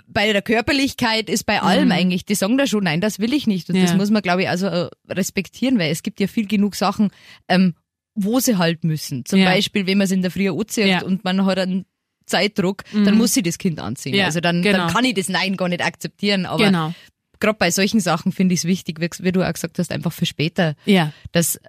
bei 0.09 0.33
der 0.33 0.43
Körperlichkeit 0.43 1.31
ist, 1.31 1.45
bei 1.45 1.61
allem 1.63 1.93
eigentlich. 1.93 2.25
Die 2.25 2.35
sagen 2.35 2.59
da 2.59 2.67
schon, 2.67 2.85
nein, 2.85 3.01
das 3.01 3.19
will 3.21 3.33
ich 3.33 3.47
nicht. 3.47 3.69
Und 3.69 3.77
das 3.77 3.91
Mhm. 3.91 3.97
Ja. 3.97 3.97
muss 3.97 4.11
man, 4.11 4.23
glaube 4.23 4.43
ich, 4.43 4.49
also 4.49 4.67
äh, 4.67 4.89
respektieren, 5.09 5.79
weil 5.79 5.93
es 5.93 6.03
gibt 6.03 6.19
ja 6.21 6.27
viel 6.27 6.47
genug 6.47 6.75
Sachen, 6.75 7.11
ähm, 7.49 7.75
wo 8.15 8.41
sie 8.41 8.57
halt 8.59 8.83
müssen. 8.83 9.25
Zum 9.25 9.39
Ja. 9.39 9.45
Beispiel, 9.45 9.87
wenn 9.87 9.99
man 9.99 10.07
es 10.07 10.11
in 10.11 10.23
der 10.23 10.33
Früh 10.33 10.51
anzieht 10.51 10.87
Ja. 10.89 11.03
und 11.03 11.23
man 11.25 11.45
hat 11.47 11.59
einen 11.59 11.85
Zeitdruck, 12.29 12.85
dann 12.93 13.17
muss 13.17 13.35
sie 13.35 13.43
das 13.43 13.59
Kind 13.59 13.81
anziehen. 13.81 14.15
Ja, 14.15 14.27
also 14.27 14.41
dann, 14.41 14.63
genau. 14.63 14.79
dann 14.79 14.93
kann 14.93 15.05
ich 15.05 15.15
das 15.15 15.29
Nein 15.29 15.57
gar 15.57 15.69
nicht 15.69 15.85
akzeptieren. 15.85 16.47
Aber 16.47 16.65
genau. 16.65 16.95
gerade 17.41 17.59
bei 17.59 17.71
solchen 17.71 18.01
Sachen 18.01 18.33
finde 18.33 18.55
ich 18.55 18.61
es 18.61 18.65
wichtig, 18.65 19.01
wie, 19.01 19.09
wie 19.25 19.33
du 19.33 19.43
auch 19.43 19.53
gesagt 19.53 19.79
hast, 19.79 19.91
einfach 19.93 20.13
für 20.13 20.27
später, 20.27 20.75
Ja. 20.85 21.13
dass 21.33 21.61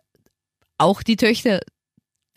auch 0.77 1.03
die 1.03 1.15
Töchter 1.15 1.61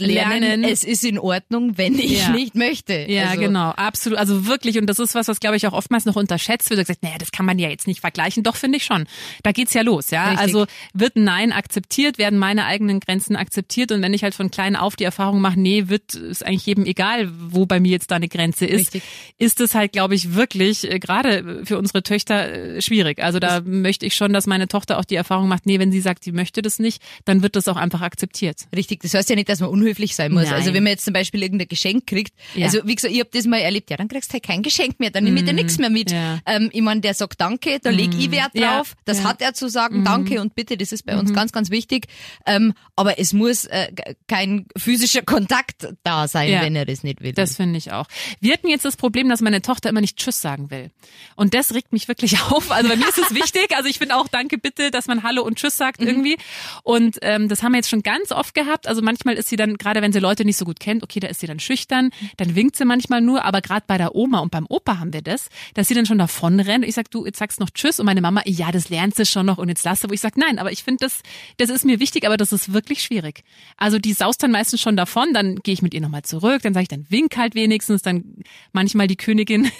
lernen, 0.06 0.40
Lernen. 0.42 0.64
es 0.64 0.84
ist 0.84 1.04
in 1.04 1.18
Ordnung, 1.18 1.78
wenn 1.78 1.98
ich 1.98 2.22
Ja. 2.22 2.30
nicht 2.30 2.54
möchte. 2.54 3.06
Ja, 3.08 3.30
also, 3.30 3.40
genau, 3.42 3.70
absolut. 3.70 4.18
Also 4.18 4.46
wirklich, 4.46 4.78
und 4.78 4.86
das 4.86 4.98
ist 4.98 5.14
was, 5.14 5.28
was 5.28 5.40
glaube 5.40 5.56
ich 5.56 5.66
auch 5.66 5.72
oftmals 5.72 6.04
noch 6.04 6.16
unterschätzt 6.16 6.70
wird. 6.70 6.80
Gesagt, 6.80 7.02
naja, 7.02 7.16
das 7.18 7.32
kann 7.32 7.46
man 7.46 7.58
ja 7.58 7.68
jetzt 7.68 7.86
nicht 7.86 8.00
vergleichen. 8.00 8.42
Doch, 8.42 8.56
finde 8.56 8.78
ich 8.78 8.84
schon. 8.84 9.06
Da 9.42 9.52
geht's 9.52 9.74
ja 9.74 9.82
los, 9.82 10.10
ja. 10.10 10.24
Richtig. 10.30 10.40
Also 10.40 10.66
wird 10.94 11.16
ein 11.16 11.24
Nein 11.24 11.52
akzeptiert, 11.52 12.18
werden 12.18 12.38
meine 12.38 12.64
eigenen 12.66 13.00
Grenzen 13.00 13.36
akzeptiert. 13.36 13.92
Und 13.92 14.02
wenn 14.02 14.14
ich 14.14 14.22
halt 14.22 14.34
von 14.34 14.50
klein 14.50 14.76
auf 14.76 14.96
die 14.96 15.04
Erfahrung 15.04 15.40
mache, 15.40 15.58
nee, 15.58 15.88
wird 15.88 16.14
ist 16.14 16.44
eigentlich 16.44 16.66
jedem 16.66 16.84
egal, 16.84 17.30
wo 17.50 17.66
bei 17.66 17.80
mir 17.80 17.90
jetzt 17.92 18.10
da 18.10 18.16
eine 18.16 18.28
Grenze 18.28 18.66
ist, 18.66 18.94
Richtig. 18.94 19.02
ist 19.38 19.60
es 19.60 19.74
halt, 19.74 19.92
glaube 19.92 20.14
ich, 20.14 20.34
wirklich 20.34 20.90
äh, 20.90 20.98
gerade 20.98 21.62
für 21.64 21.78
unsere 21.78 22.02
Töchter 22.02 22.52
äh, 22.76 22.82
schwierig. 22.82 23.22
Also 23.22 23.38
da 23.38 23.60
möchte 23.64 24.06
ich 24.06 24.14
schon, 24.14 24.32
dass 24.32 24.46
meine 24.46 24.68
Tochter 24.68 24.98
auch 24.98 25.04
die 25.04 25.14
Erfahrung 25.14 25.48
macht, 25.48 25.66
nee, 25.66 25.78
wenn 25.78 25.92
sie 25.92 26.00
sagt, 26.00 26.24
sie 26.24 26.32
möchte 26.32 26.62
das 26.62 26.78
nicht, 26.78 27.02
dann 27.24 27.42
wird 27.42 27.56
das 27.56 27.68
auch 27.68 27.76
einfach 27.76 28.00
akzeptiert. 28.00 28.66
Richtig, 28.74 29.00
das 29.00 29.14
heißt 29.14 29.28
ja 29.30 29.36
nicht, 29.36 29.48
dass 29.48 29.60
man 29.60 29.68
unhöflich 29.70 29.91
sein 30.14 30.32
muss. 30.32 30.44
Nein. 30.44 30.54
Also 30.54 30.74
wenn 30.74 30.82
man 30.82 30.92
jetzt 30.92 31.04
zum 31.04 31.12
Beispiel 31.14 31.42
irgendein 31.42 31.68
Geschenk 31.68 32.06
kriegt, 32.06 32.32
Ja. 32.54 32.66
also 32.66 32.80
wie 32.84 32.94
gesagt, 32.94 33.12
ich 33.14 33.20
habe 33.20 33.30
das 33.32 33.46
mal 33.46 33.58
erlebt, 33.58 33.90
ja, 33.90 33.96
dann 33.96 34.08
kriegst 34.08 34.30
du 34.30 34.34
halt 34.34 34.42
kein 34.42 34.62
Geschenk 34.62 34.98
mehr, 35.00 35.10
dann 35.10 35.24
nehme 35.24 35.38
ich 35.40 35.44
dir 35.46 35.52
nichts 35.52 35.78
mehr 35.78 35.90
mit. 35.90 36.10
Mhm. 36.10 36.16
ja. 36.16 36.38
Ähm, 36.46 36.70
ich 36.72 36.82
meine, 36.82 37.00
der 37.00 37.14
sagt 37.14 37.40
Danke, 37.40 37.78
da 37.82 37.90
leg 37.90 38.10
ich 38.18 38.30
Wert 38.30 38.52
drauf, 38.56 38.94
das. 39.04 39.20
Mhm. 39.20 39.24
hat 39.28 39.42
er 39.42 39.54
zu 39.54 39.68
sagen, 39.68 40.04
Danke 40.04 40.40
und 40.40 40.54
bitte, 40.54 40.76
das 40.76 40.92
ist 40.92 41.04
bei 41.06 41.16
uns 41.18 41.32
ganz, 41.32 41.52
ganz 41.52 41.70
wichtig. 41.70 42.06
Ähm, 42.46 42.74
aber 42.96 43.18
es 43.18 43.32
muss 43.32 43.64
äh, 43.66 43.92
kein 44.28 44.66
physischer 44.76 45.22
Kontakt 45.22 45.88
da 46.02 46.28
sein, 46.28 46.50
wenn 46.60 46.76
er 46.76 46.84
das 46.86 47.02
nicht 47.02 47.20
will. 47.22 47.32
Das 47.32 47.56
finde 47.56 47.78
ich 47.78 47.92
auch. 47.92 48.06
Wir 48.40 48.52
hatten 48.54 48.68
jetzt 48.68 48.84
das 48.84 48.96
Problem, 48.96 49.28
dass 49.28 49.40
meine 49.40 49.62
Tochter 49.62 49.88
immer 49.90 50.00
nicht 50.00 50.16
Tschüss 50.16 50.40
sagen 50.40 50.70
will. 50.70 50.90
Und 51.36 51.54
das 51.54 51.74
regt 51.74 51.92
mich 51.92 52.08
wirklich 52.08 52.40
auf. 52.50 52.70
Also 52.70 52.88
bei 52.88 52.96
mir 52.96 53.08
ist 53.08 53.18
es 53.18 53.34
wichtig. 53.34 53.74
Also 53.76 53.88
ich 53.88 53.98
finde 53.98 54.16
auch 54.16 54.28
Danke 54.28 54.58
bitte, 54.58 54.90
dass 54.90 55.06
man 55.06 55.22
Hallo 55.22 55.42
und 55.42 55.58
Tschüss 55.58 55.76
sagt 55.76 56.00
irgendwie. 56.02 56.36
Und 56.82 57.18
ähm, 57.22 57.48
das 57.48 57.62
haben 57.62 57.72
wir 57.72 57.78
jetzt 57.78 57.88
schon 57.90 58.02
ganz 58.02 58.32
oft 58.32 58.54
gehabt. 58.54 58.86
Also 58.86 59.02
manchmal 59.02 59.34
ist 59.34 59.48
sie 59.48 59.56
dann, 59.56 59.71
gerade 59.78 60.02
wenn 60.02 60.12
sie 60.12 60.18
Leute 60.18 60.44
nicht 60.44 60.56
so 60.56 60.64
gut 60.64 60.80
kennt, 60.80 61.02
okay, 61.02 61.20
da 61.20 61.28
ist 61.28 61.40
sie 61.40 61.46
dann 61.46 61.60
schüchtern, 61.60 62.10
dann 62.36 62.54
winkt 62.54 62.76
sie 62.76 62.84
manchmal 62.84 63.20
nur. 63.20 63.44
Aber 63.44 63.60
gerade 63.60 63.84
bei 63.86 63.98
der 63.98 64.14
Oma 64.14 64.40
und 64.40 64.50
beim 64.50 64.66
Opa 64.68 64.98
haben 64.98 65.12
wir 65.12 65.22
das, 65.22 65.48
dass 65.74 65.88
sie 65.88 65.94
dann 65.94 66.06
schon 66.06 66.18
davon 66.18 66.60
rennt. 66.60 66.84
Ich 66.84 66.94
sag, 66.94 67.10
du, 67.10 67.24
jetzt 67.26 67.38
sagst 67.38 67.60
noch 67.60 67.70
Tschüss. 67.70 68.00
Und 68.00 68.06
meine 68.06 68.20
Mama, 68.20 68.42
ja, 68.46 68.72
das 68.72 68.88
lernt 68.88 69.14
sie 69.14 69.26
schon 69.26 69.46
noch 69.46 69.58
und 69.58 69.68
jetzt 69.68 69.84
lasse. 69.84 70.08
Wo 70.08 70.14
ich 70.14 70.20
sag, 70.20 70.36
nein, 70.36 70.58
aber 70.58 70.72
ich 70.72 70.82
finde 70.82 71.04
das, 71.04 71.22
das 71.56 71.70
ist 71.70 71.84
mir 71.84 72.00
wichtig, 72.00 72.26
aber 72.26 72.36
das 72.36 72.52
ist 72.52 72.72
wirklich 72.72 73.02
schwierig. 73.02 73.42
Also 73.76 73.98
die 73.98 74.12
saust 74.12 74.42
dann 74.42 74.50
meistens 74.50 74.80
schon 74.80 74.96
davon, 74.96 75.32
dann 75.32 75.56
gehe 75.56 75.74
ich 75.74 75.82
mit 75.82 75.94
ihr 75.94 76.00
nochmal 76.00 76.22
zurück, 76.22 76.62
dann 76.62 76.74
sage 76.74 76.82
ich, 76.82 76.88
dann 76.88 77.06
wink 77.08 77.36
halt 77.36 77.54
wenigstens, 77.54 78.02
dann 78.02 78.36
manchmal 78.72 79.06
die 79.06 79.16
Königin 79.16 79.70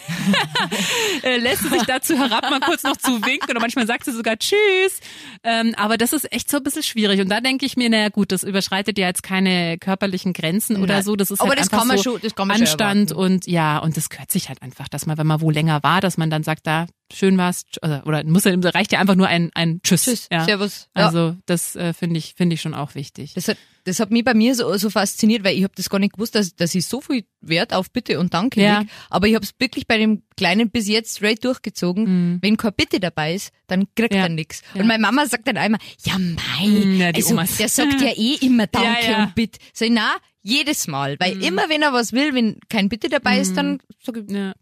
äh, 1.22 1.38
lässt 1.38 1.62
sich 1.62 1.82
dazu 1.82 2.16
herab, 2.16 2.50
mal 2.50 2.60
kurz 2.60 2.82
noch 2.82 2.96
zu 2.96 3.24
winken 3.24 3.50
oder 3.50 3.60
manchmal 3.60 3.86
sagt 3.86 4.04
sie 4.04 4.12
sogar 4.12 4.36
Tschüss. 4.38 5.00
Ähm, 5.42 5.74
aber 5.76 5.98
das 5.98 6.12
ist 6.12 6.32
echt 6.32 6.50
so 6.50 6.58
ein 6.58 6.62
bisschen 6.62 6.82
schwierig. 6.82 7.20
Und 7.20 7.28
da 7.28 7.40
denke 7.40 7.66
ich 7.66 7.76
mir, 7.76 7.88
naja 7.90 8.08
gut, 8.08 8.32
das 8.32 8.44
überschreitet 8.44 8.98
ja 8.98 9.06
jetzt 9.06 9.22
keine 9.22 9.78
körperlichen 9.82 10.32
Grenzen 10.32 10.76
oder 10.82 10.94
Nein. 10.94 11.02
so. 11.02 11.16
Das 11.16 11.30
ist 11.30 11.40
Aber 11.40 11.50
halt 11.50 11.58
das 11.60 11.70
einfach 11.72 11.84
so 11.98 12.02
schon- 12.02 12.20
das 12.22 12.32
schon 12.36 12.50
Anstand 12.50 13.10
erwarten. 13.10 13.34
und 13.34 13.46
ja, 13.46 13.78
und 13.78 13.96
das 13.96 14.08
gehört 14.08 14.30
sich 14.30 14.48
halt 14.48 14.62
einfach, 14.62 14.88
dass 14.88 15.04
man, 15.04 15.18
wenn 15.18 15.26
man 15.26 15.40
wo 15.42 15.50
länger 15.50 15.82
war, 15.82 16.00
dass 16.00 16.16
man 16.16 16.30
dann 16.30 16.42
sagt, 16.42 16.66
da 16.66 16.86
schön 17.12 17.36
war's 17.36 17.64
oder, 17.82 18.06
oder 18.06 18.24
muss 18.24 18.46
reicht 18.46 18.92
ja 18.92 19.00
einfach 19.00 19.16
nur 19.16 19.26
ein, 19.26 19.50
ein 19.54 19.80
Tschüss. 19.82 20.04
Tschüss, 20.04 20.28
ja. 20.30 20.44
Servus. 20.44 20.88
Ja. 20.96 21.06
Also 21.06 21.36
das 21.46 21.76
äh, 21.76 21.92
finde 21.92 22.18
ich 22.18 22.34
finde 22.36 22.54
ich 22.54 22.60
schon 22.62 22.72
auch 22.74 22.94
wichtig. 22.94 23.34
Das 23.34 23.48
hat, 23.48 23.58
das 23.84 23.98
hat 24.00 24.10
mich 24.10 24.24
bei 24.24 24.34
mir 24.34 24.54
so, 24.54 24.76
so 24.76 24.90
fasziniert, 24.90 25.44
weil 25.44 25.56
ich 25.56 25.64
habe 25.64 25.72
das 25.76 25.90
gar 25.90 25.98
nicht 25.98 26.12
gewusst, 26.14 26.34
dass, 26.34 26.54
dass 26.54 26.74
ich 26.74 26.86
so 26.86 27.00
viel 27.00 27.24
Wert 27.40 27.72
auf 27.74 27.90
Bitte 27.90 28.18
und 28.20 28.32
Danke 28.34 28.60
Ja. 28.62 28.80
leg. 28.80 28.88
Aber 29.10 29.26
ich 29.26 29.34
habe 29.34 29.44
es 29.44 29.52
wirklich 29.58 29.86
bei 29.86 29.98
dem 29.98 30.22
Kleinen 30.36 30.70
bis 30.70 30.86
jetzt 30.88 31.16
straight 31.16 31.44
durchgezogen. 31.44 32.38
Wenn 32.42 32.56
kein 32.56 32.72
Bitte 32.74 33.00
dabei 33.00 33.34
ist, 33.34 33.50
dann 33.66 33.86
kriegt 33.94 34.12
Mhm. 34.12 34.16
Ja. 34.18 34.22
er 34.24 34.28
nix. 34.28 34.62
Ja. 34.74 34.80
Und 34.82 34.86
meine 34.88 35.00
Mama 35.02 35.26
sagt 35.26 35.46
dann 35.48 35.56
einmal, 35.56 35.80
ja 36.04 36.18
mei, 36.18 36.66
Mm, 36.66 37.00
ja, 37.00 37.10
also, 37.14 37.32
Omas. 37.34 37.56
der 37.56 37.68
sagt 37.68 38.00
ja 38.00 38.10
eh 38.14 38.34
immer 38.40 38.66
Danke 38.72 39.16
und 39.16 39.34
Bitte. 39.34 39.58
Sag 39.72 39.86
ich, 39.88 39.92
na, 39.94 40.12
jedes 40.42 40.86
Mal. 40.86 41.16
Weil 41.20 41.36
Mhm. 41.36 41.42
immer 41.42 41.68
wenn 41.68 41.82
er 41.82 41.92
was 41.92 42.12
will, 42.12 42.34
wenn 42.34 42.58
kein 42.68 42.88
Bitte 42.88 43.08
dabei 43.08 43.38
ist, 43.40 43.56
dann 43.56 43.80
sag 44.02 44.16
ich, 44.16 44.30
Ja. 44.30 44.52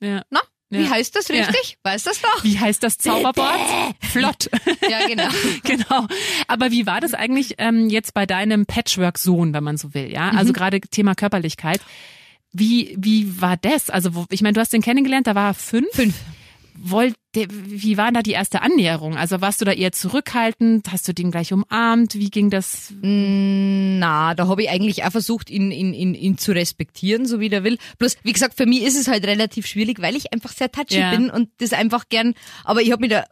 Ja. 0.00 0.22
na, 0.30 0.40
wie 0.70 0.82
Ja. 0.82 0.90
heißt 0.90 1.14
das 1.16 1.28
Ja. 1.28 1.36
richtig? 1.46 1.78
Weißt 1.82 2.06
das 2.06 2.20
doch? 2.20 2.44
Wie 2.44 2.58
heißt 2.58 2.82
das 2.82 2.98
Zauberwort? 2.98 3.94
Flott. 4.00 4.50
Ja, 4.88 5.06
genau. 5.06 5.28
genau. 5.64 6.06
Aber 6.46 6.70
wie 6.70 6.86
war 6.86 7.00
das 7.00 7.14
eigentlich 7.14 7.54
ähm, 7.58 7.88
jetzt 7.88 8.14
bei 8.14 8.26
deinem 8.26 8.66
Patchwork-Sohn, 8.66 9.52
wenn 9.54 9.64
man 9.64 9.76
so 9.78 9.94
will, 9.94 10.12
ja? 10.12 10.30
Also 10.30 10.52
gerade 10.52 10.80
Thema 10.80 11.14
Körperlichkeit. 11.14 11.80
Wie, 12.52 12.94
wie 12.98 13.40
war 13.40 13.56
das? 13.56 13.90
Also, 13.90 14.14
wo, 14.14 14.24
ich 14.30 14.40
meine, 14.42 14.54
du 14.54 14.60
hast 14.60 14.72
den 14.72 14.80
kennengelernt, 14.82 15.26
da 15.26 15.34
war 15.34 15.50
er 15.50 15.54
fünf. 15.54 15.88
Fünf. 15.92 16.14
Wollt, 16.80 17.14
wie 17.48 17.96
war 17.96 18.10
da 18.12 18.22
die 18.22 18.32
erste 18.32 18.62
Annäherung? 18.62 19.16
Also 19.16 19.40
warst 19.40 19.60
du 19.60 19.64
da 19.64 19.72
eher 19.72 19.92
zurückhaltend? 19.92 20.90
Hast 20.90 21.06
du 21.08 21.12
den 21.14 21.30
gleich 21.30 21.52
umarmt? 21.52 22.14
Wie 22.14 22.30
ging 22.30 22.50
das? 22.50 22.92
Na, 23.02 24.34
da 24.34 24.48
habe 24.48 24.62
ich 24.62 24.70
eigentlich 24.70 25.04
auch 25.04 25.12
versucht, 25.12 25.50
ihn, 25.50 25.70
ihn, 25.70 25.94
ihn, 25.94 26.14
ihn 26.14 26.38
zu 26.38 26.52
respektieren, 26.52 27.26
so 27.26 27.40
wie 27.40 27.48
der 27.48 27.64
will. 27.64 27.78
Bloß, 27.98 28.16
wie 28.22 28.32
gesagt, 28.32 28.56
für 28.56 28.66
mich 28.66 28.82
ist 28.82 28.98
es 28.98 29.08
halt 29.08 29.26
relativ 29.26 29.66
schwierig, 29.66 30.00
weil 30.00 30.16
ich 30.16 30.32
einfach 30.32 30.50
sehr 30.52 30.70
touchy 30.72 30.98
Ja. 30.98 31.10
bin 31.10 31.30
und 31.30 31.48
das 31.58 31.72
einfach 31.72 32.08
gern, 32.08 32.34
aber 32.64 32.80
ich 32.82 32.90
habe 32.92 33.00
mich 33.00 33.10
da 33.10 33.24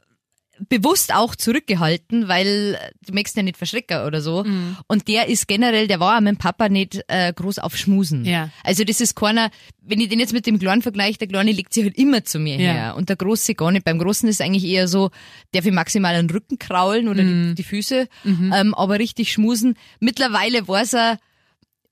bewusst 0.68 1.14
auch 1.14 1.34
zurückgehalten, 1.36 2.28
weil 2.28 2.78
du 3.06 3.12
möchtest 3.12 3.36
ja 3.36 3.42
nicht 3.42 3.56
verschrecken 3.56 4.04
oder 4.06 4.20
so. 4.20 4.44
Mhm. 4.44 4.76
Und 4.88 5.08
der 5.08 5.28
ist 5.28 5.48
generell, 5.48 5.86
der 5.86 6.00
war 6.00 6.16
auch 6.16 6.20
mit 6.20 6.34
dem 6.34 6.38
Papa 6.38 6.68
nicht 6.68 7.02
äh, 7.08 7.32
groß 7.32 7.58
auf 7.58 7.76
Schmusen. 7.76 8.24
Ja. 8.24 8.50
Also 8.64 8.84
das 8.84 9.00
ist 9.00 9.14
keiner, 9.14 9.50
wenn 9.82 10.00
ich 10.00 10.08
den 10.08 10.18
jetzt 10.20 10.32
mit 10.32 10.46
dem 10.46 10.58
Kleinen 10.58 10.82
vergleiche, 10.82 11.18
der 11.18 11.28
Kleine 11.28 11.52
legt 11.52 11.72
sich 11.74 11.84
halt 11.84 11.96
immer 11.98 12.24
zu 12.24 12.38
mir 12.38 12.56
Ja. 12.56 12.72
her. 12.72 12.94
Und 12.96 13.08
der 13.08 13.16
Große 13.16 13.54
gar 13.54 13.70
nicht. 13.70 13.84
Beim 13.84 13.98
Großen 13.98 14.28
ist 14.28 14.40
eigentlich 14.40 14.64
eher 14.64 14.88
so, 14.88 15.10
darf 15.52 15.66
ich 15.66 15.72
maximal 15.72 16.14
den 16.16 16.30
Rücken 16.30 16.58
kraulen 16.58 17.08
oder 17.08 17.22
Mhm. 17.22 17.50
die, 17.50 17.54
die 17.56 17.62
Füße, 17.62 18.08
ähm, 18.24 18.74
aber 18.74 18.98
richtig 18.98 19.32
schmusen. 19.32 19.74
Mittlerweile 20.00 20.66
weiß 20.66 20.94
er, 20.94 21.18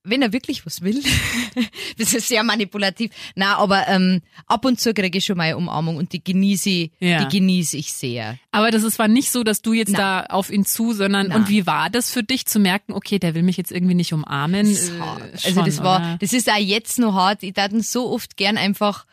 wenn 0.04 0.23
er 0.23 0.32
wirklich 0.32 0.64
was 0.66 0.82
will, 0.82 1.02
das 1.99 2.12
ist 2.12 2.28
sehr 2.28 2.42
manipulativ. 2.42 3.11
Na, 3.34 3.56
aber 3.56 3.88
ähm, 3.88 4.20
ab 4.46 4.64
und 4.64 4.78
zu 4.80 4.92
kriege 4.94 5.18
ich 5.18 5.25
schon 5.25 5.37
mal 5.37 5.44
eine 5.44 5.56
Umarmung 5.56 5.96
und 5.96 6.12
die 6.12 6.23
genieße 6.23 6.68
ich, 6.70 6.90
Ja. 7.00 7.25
die 7.25 7.38
genieße 7.38 7.76
ich 7.76 7.92
sehr. 7.92 8.38
Aber 8.52 8.70
das 8.70 8.82
ist, 8.82 8.99
war 8.99 9.08
nicht 9.08 9.30
so, 9.30 9.42
dass 9.44 9.62
du 9.62 9.73
jetzt 9.73 9.92
Na. 9.92 10.23
da 10.23 10.26
auf 10.34 10.50
ihn 10.50 10.64
zu, 10.64 10.92
sondern 10.92 11.28
Na. 11.28 11.37
und 11.37 11.49
wie 11.49 11.66
war 11.66 11.90
das 11.90 12.11
für 12.11 12.23
dich 12.23 12.46
zu 12.46 12.58
merken, 12.61 12.92
okay, 12.92 13.18
der 13.18 13.34
will 13.34 13.42
mich 13.42 13.56
jetzt 13.56 13.73
irgendwie 13.73 13.94
nicht 13.94 14.12
umarmen? 14.12 14.68
Das 14.68 14.80
ist 14.82 14.90
Äh, 14.92 14.99
hart. 15.00 15.20
schon, 15.40 15.49
also 15.58 15.62
das 15.62 15.82
war, 15.82 16.00
oder? 16.00 16.16
das 16.20 16.32
ist 16.32 16.50
auch 16.50 16.56
jetzt 16.58 16.99
noch 16.99 17.14
hart. 17.14 17.42
Ich 17.42 17.54
daten 17.54 17.82
so 17.82 18.11
oft 18.11 18.37
gern 18.37 18.56
einfach 18.58 19.06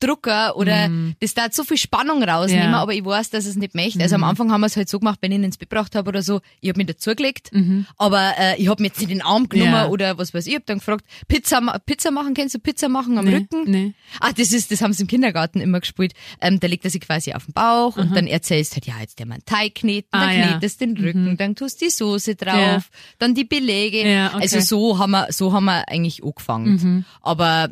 Drucker 0.00 0.56
oder 0.56 0.90
das 1.20 1.34
da 1.34 1.46
so 1.50 1.64
viel 1.64 1.76
Spannung 1.78 2.22
rausnehmen, 2.22 2.66
Mhm. 2.66 2.72
Ja. 2.72 2.78
Mhm. 2.78 2.82
aber 2.82 2.94
ich 2.94 3.04
weiß, 3.04 3.30
dass 3.30 3.46
es 3.46 3.56
nicht 3.56 3.74
möchte. 3.74 4.00
Also 4.02 4.14
am 4.16 4.24
Anfang 4.24 4.50
haben 4.52 4.60
wir 4.60 4.66
es 4.66 4.76
halt 4.76 4.88
so 4.88 4.98
gemacht, 4.98 5.18
wenn 5.22 5.32
ich 5.32 5.38
ihn 5.38 5.44
ins 5.44 5.56
Bett 5.58 5.70
gebracht 5.70 5.94
habe 5.94 6.08
oder 6.08 6.22
so, 6.22 6.40
ich 6.60 6.68
habe 6.68 6.78
mich 6.78 6.86
dazugelegt, 6.86 7.50
aber 7.96 8.32
äh, 8.38 8.60
ich 8.60 8.68
habe 8.68 8.82
mir 8.82 8.88
jetzt 8.88 8.98
nicht 9.00 9.10
in 9.10 9.18
den 9.18 9.26
Arm 9.26 9.48
genommen 9.48 9.70
Mhm. 9.70 9.76
Ja. 9.76 9.88
oder 9.88 10.18
was 10.18 10.32
weiß 10.34 10.46
ich, 10.46 10.52
ich 10.52 10.56
habe 10.56 10.64
dann 10.66 10.78
gefragt, 10.78 11.04
Pizza, 11.28 11.60
Pizza 11.86 12.10
machen, 12.10 12.34
kennst 12.34 12.54
du 12.54 12.58
Pizza 12.58 12.88
machen 12.88 13.18
am 13.18 13.24
Nee, 13.24 13.36
Rücken? 13.36 13.70
nee. 13.70 13.92
Ah, 14.20 14.32
das 14.32 14.52
ist, 14.52 14.70
das 14.70 14.80
haben 14.82 14.92
sie 14.92 15.02
im 15.02 15.08
Kindergarten 15.08 15.60
immer 15.60 15.80
gespielt. 15.80 16.12
Ähm, 16.40 16.60
da 16.60 16.66
legt 16.66 16.84
er 16.84 16.90
sich 16.90 17.00
quasi 17.00 17.32
auf 17.32 17.44
den 17.46 17.52
Bauch 17.54 17.96
und 17.96 18.14
dann 18.14 18.26
erzählst 18.26 18.74
halt, 18.74 18.86
ja, 18.86 18.94
jetzt 19.00 19.18
der 19.18 19.26
mal 19.26 19.34
einen 19.34 19.44
Teig 19.44 19.74
kneten, 19.76 20.08
Ah, 20.12 20.26
dann 20.26 20.38
ja. 20.38 20.46
knetest 20.48 20.80
den 20.80 20.96
Rücken, 20.96 21.36
dann 21.36 21.54
tust 21.56 21.80
die 21.80 21.90
Soße 21.90 22.34
drauf, 22.36 22.54
Ja. 22.56 22.82
dann 23.18 23.34
die 23.34 23.44
Belege. 23.44 24.08
Ja, 24.08 24.28
okay. 24.28 24.38
Also 24.42 24.60
so 24.60 24.98
haben 24.98 25.10
wir, 25.12 25.28
so 25.32 25.52
haben 25.52 25.64
wir 25.64 25.88
eigentlich 25.88 26.22
angefangen. 26.24 27.04
Aber 27.22 27.68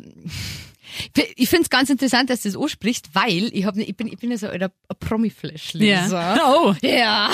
ich 1.35 1.49
finde 1.49 1.63
es 1.63 1.69
ganz 1.69 1.89
interessant, 1.89 2.29
dass 2.29 2.41
du 2.41 2.49
das 2.49 2.61
ansprichst, 2.61 3.09
weil 3.13 3.49
ich, 3.53 3.65
hab, 3.65 3.77
ich, 3.77 3.95
bin, 3.95 4.07
ich 4.07 4.17
bin 4.17 4.31
ja 4.31 4.37
so 4.37 4.47
ein 4.47 4.69
Promi-Flash-Leser. 4.99 6.19
Ja. 6.19 6.53
Oh. 6.55 6.75
Ja. 6.81 7.29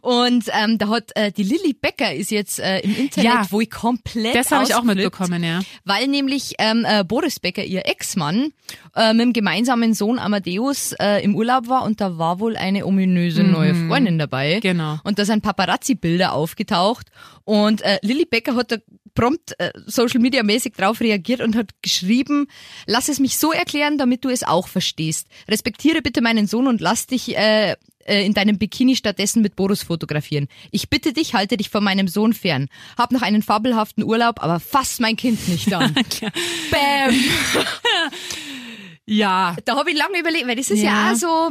Und 0.00 0.44
ähm, 0.52 0.78
da 0.78 0.88
hat 0.88 1.10
äh, 1.14 1.32
die 1.32 1.42
Lilly 1.42 1.74
Becker 1.74 2.14
ist 2.14 2.30
jetzt 2.30 2.60
äh, 2.60 2.80
im 2.80 2.96
Internet, 2.96 3.24
Ja. 3.24 3.46
wo 3.50 3.60
ich 3.60 3.70
komplett 3.70 4.34
Das 4.34 4.50
habe 4.50 4.64
ich 4.64 4.74
auch 4.74 4.82
mitbekommen, 4.82 5.42
ja. 5.42 5.60
Weil 5.84 6.08
nämlich 6.08 6.54
ähm, 6.58 6.84
äh, 6.88 7.04
Boris 7.04 7.40
Becker, 7.40 7.64
ihr 7.64 7.86
Ex-Mann, 7.86 8.52
äh, 8.96 9.12
mit 9.12 9.22
dem 9.22 9.32
gemeinsamen 9.32 9.94
Sohn 9.94 10.18
Amadeus 10.18 10.92
äh, 11.00 11.22
im 11.24 11.34
Urlaub 11.34 11.68
war 11.68 11.84
und 11.84 12.00
da 12.00 12.18
war 12.18 12.40
wohl 12.40 12.56
eine 12.56 12.86
ominöse 12.86 13.42
neue 13.42 13.74
Freundin 13.74 14.18
dabei. 14.18 14.56
Mhm. 14.56 14.60
Genau. 14.60 14.98
Und 15.04 15.18
da 15.18 15.24
sind 15.24 15.42
Paparazzi-Bilder 15.42 16.32
aufgetaucht 16.32 17.06
und 17.44 17.82
äh, 17.82 17.98
Lilly 18.02 18.24
Becker 18.26 18.56
hat 18.56 18.72
da 18.72 18.76
prompt 19.14 19.58
äh, 19.58 19.70
Social 19.86 20.20
Media 20.20 20.42
mäßig 20.42 20.74
drauf 20.74 21.00
reagiert 21.00 21.40
und 21.40 21.56
hat 21.56 21.70
geschrieben, 21.82 22.46
lass 22.86 23.08
es 23.08 23.20
mich 23.20 23.38
so 23.38 23.52
erklären, 23.52 23.98
damit 23.98 24.24
du 24.24 24.28
es 24.28 24.42
auch 24.42 24.68
verstehst. 24.68 25.28
Respektiere 25.48 26.02
bitte 26.02 26.20
meinen 26.20 26.46
Sohn 26.46 26.66
und 26.66 26.80
lass 26.80 27.06
dich 27.06 27.36
äh, 27.36 27.76
äh, 28.06 28.26
in 28.26 28.34
deinem 28.34 28.58
Bikini 28.58 28.96
stattdessen 28.96 29.40
mit 29.42 29.56
Boris 29.56 29.82
fotografieren. 29.82 30.48
Ich 30.70 30.90
bitte 30.90 31.12
dich, 31.12 31.32
halte 31.34 31.56
dich 31.56 31.70
von 31.70 31.82
meinem 31.84 32.08
Sohn 32.08 32.32
fern. 32.34 32.68
Hab 32.98 33.12
noch 33.12 33.22
einen 33.22 33.42
fabelhaften 33.42 34.04
Urlaub, 34.04 34.42
aber 34.42 34.60
fass 34.60 34.98
mein 35.00 35.16
Kind 35.16 35.48
nicht 35.48 35.72
an. 35.72 35.94
Bam! 36.70 37.14
Ja, 39.06 39.54
Da 39.66 39.76
habe 39.76 39.90
ich 39.90 39.98
lange 39.98 40.18
überlegt, 40.18 40.46
weil 40.46 40.56
das 40.56 40.70
ist 40.70 40.80
ja, 40.82 41.08
Ja. 41.08 41.12
auch 41.12 41.16
so, 41.16 41.50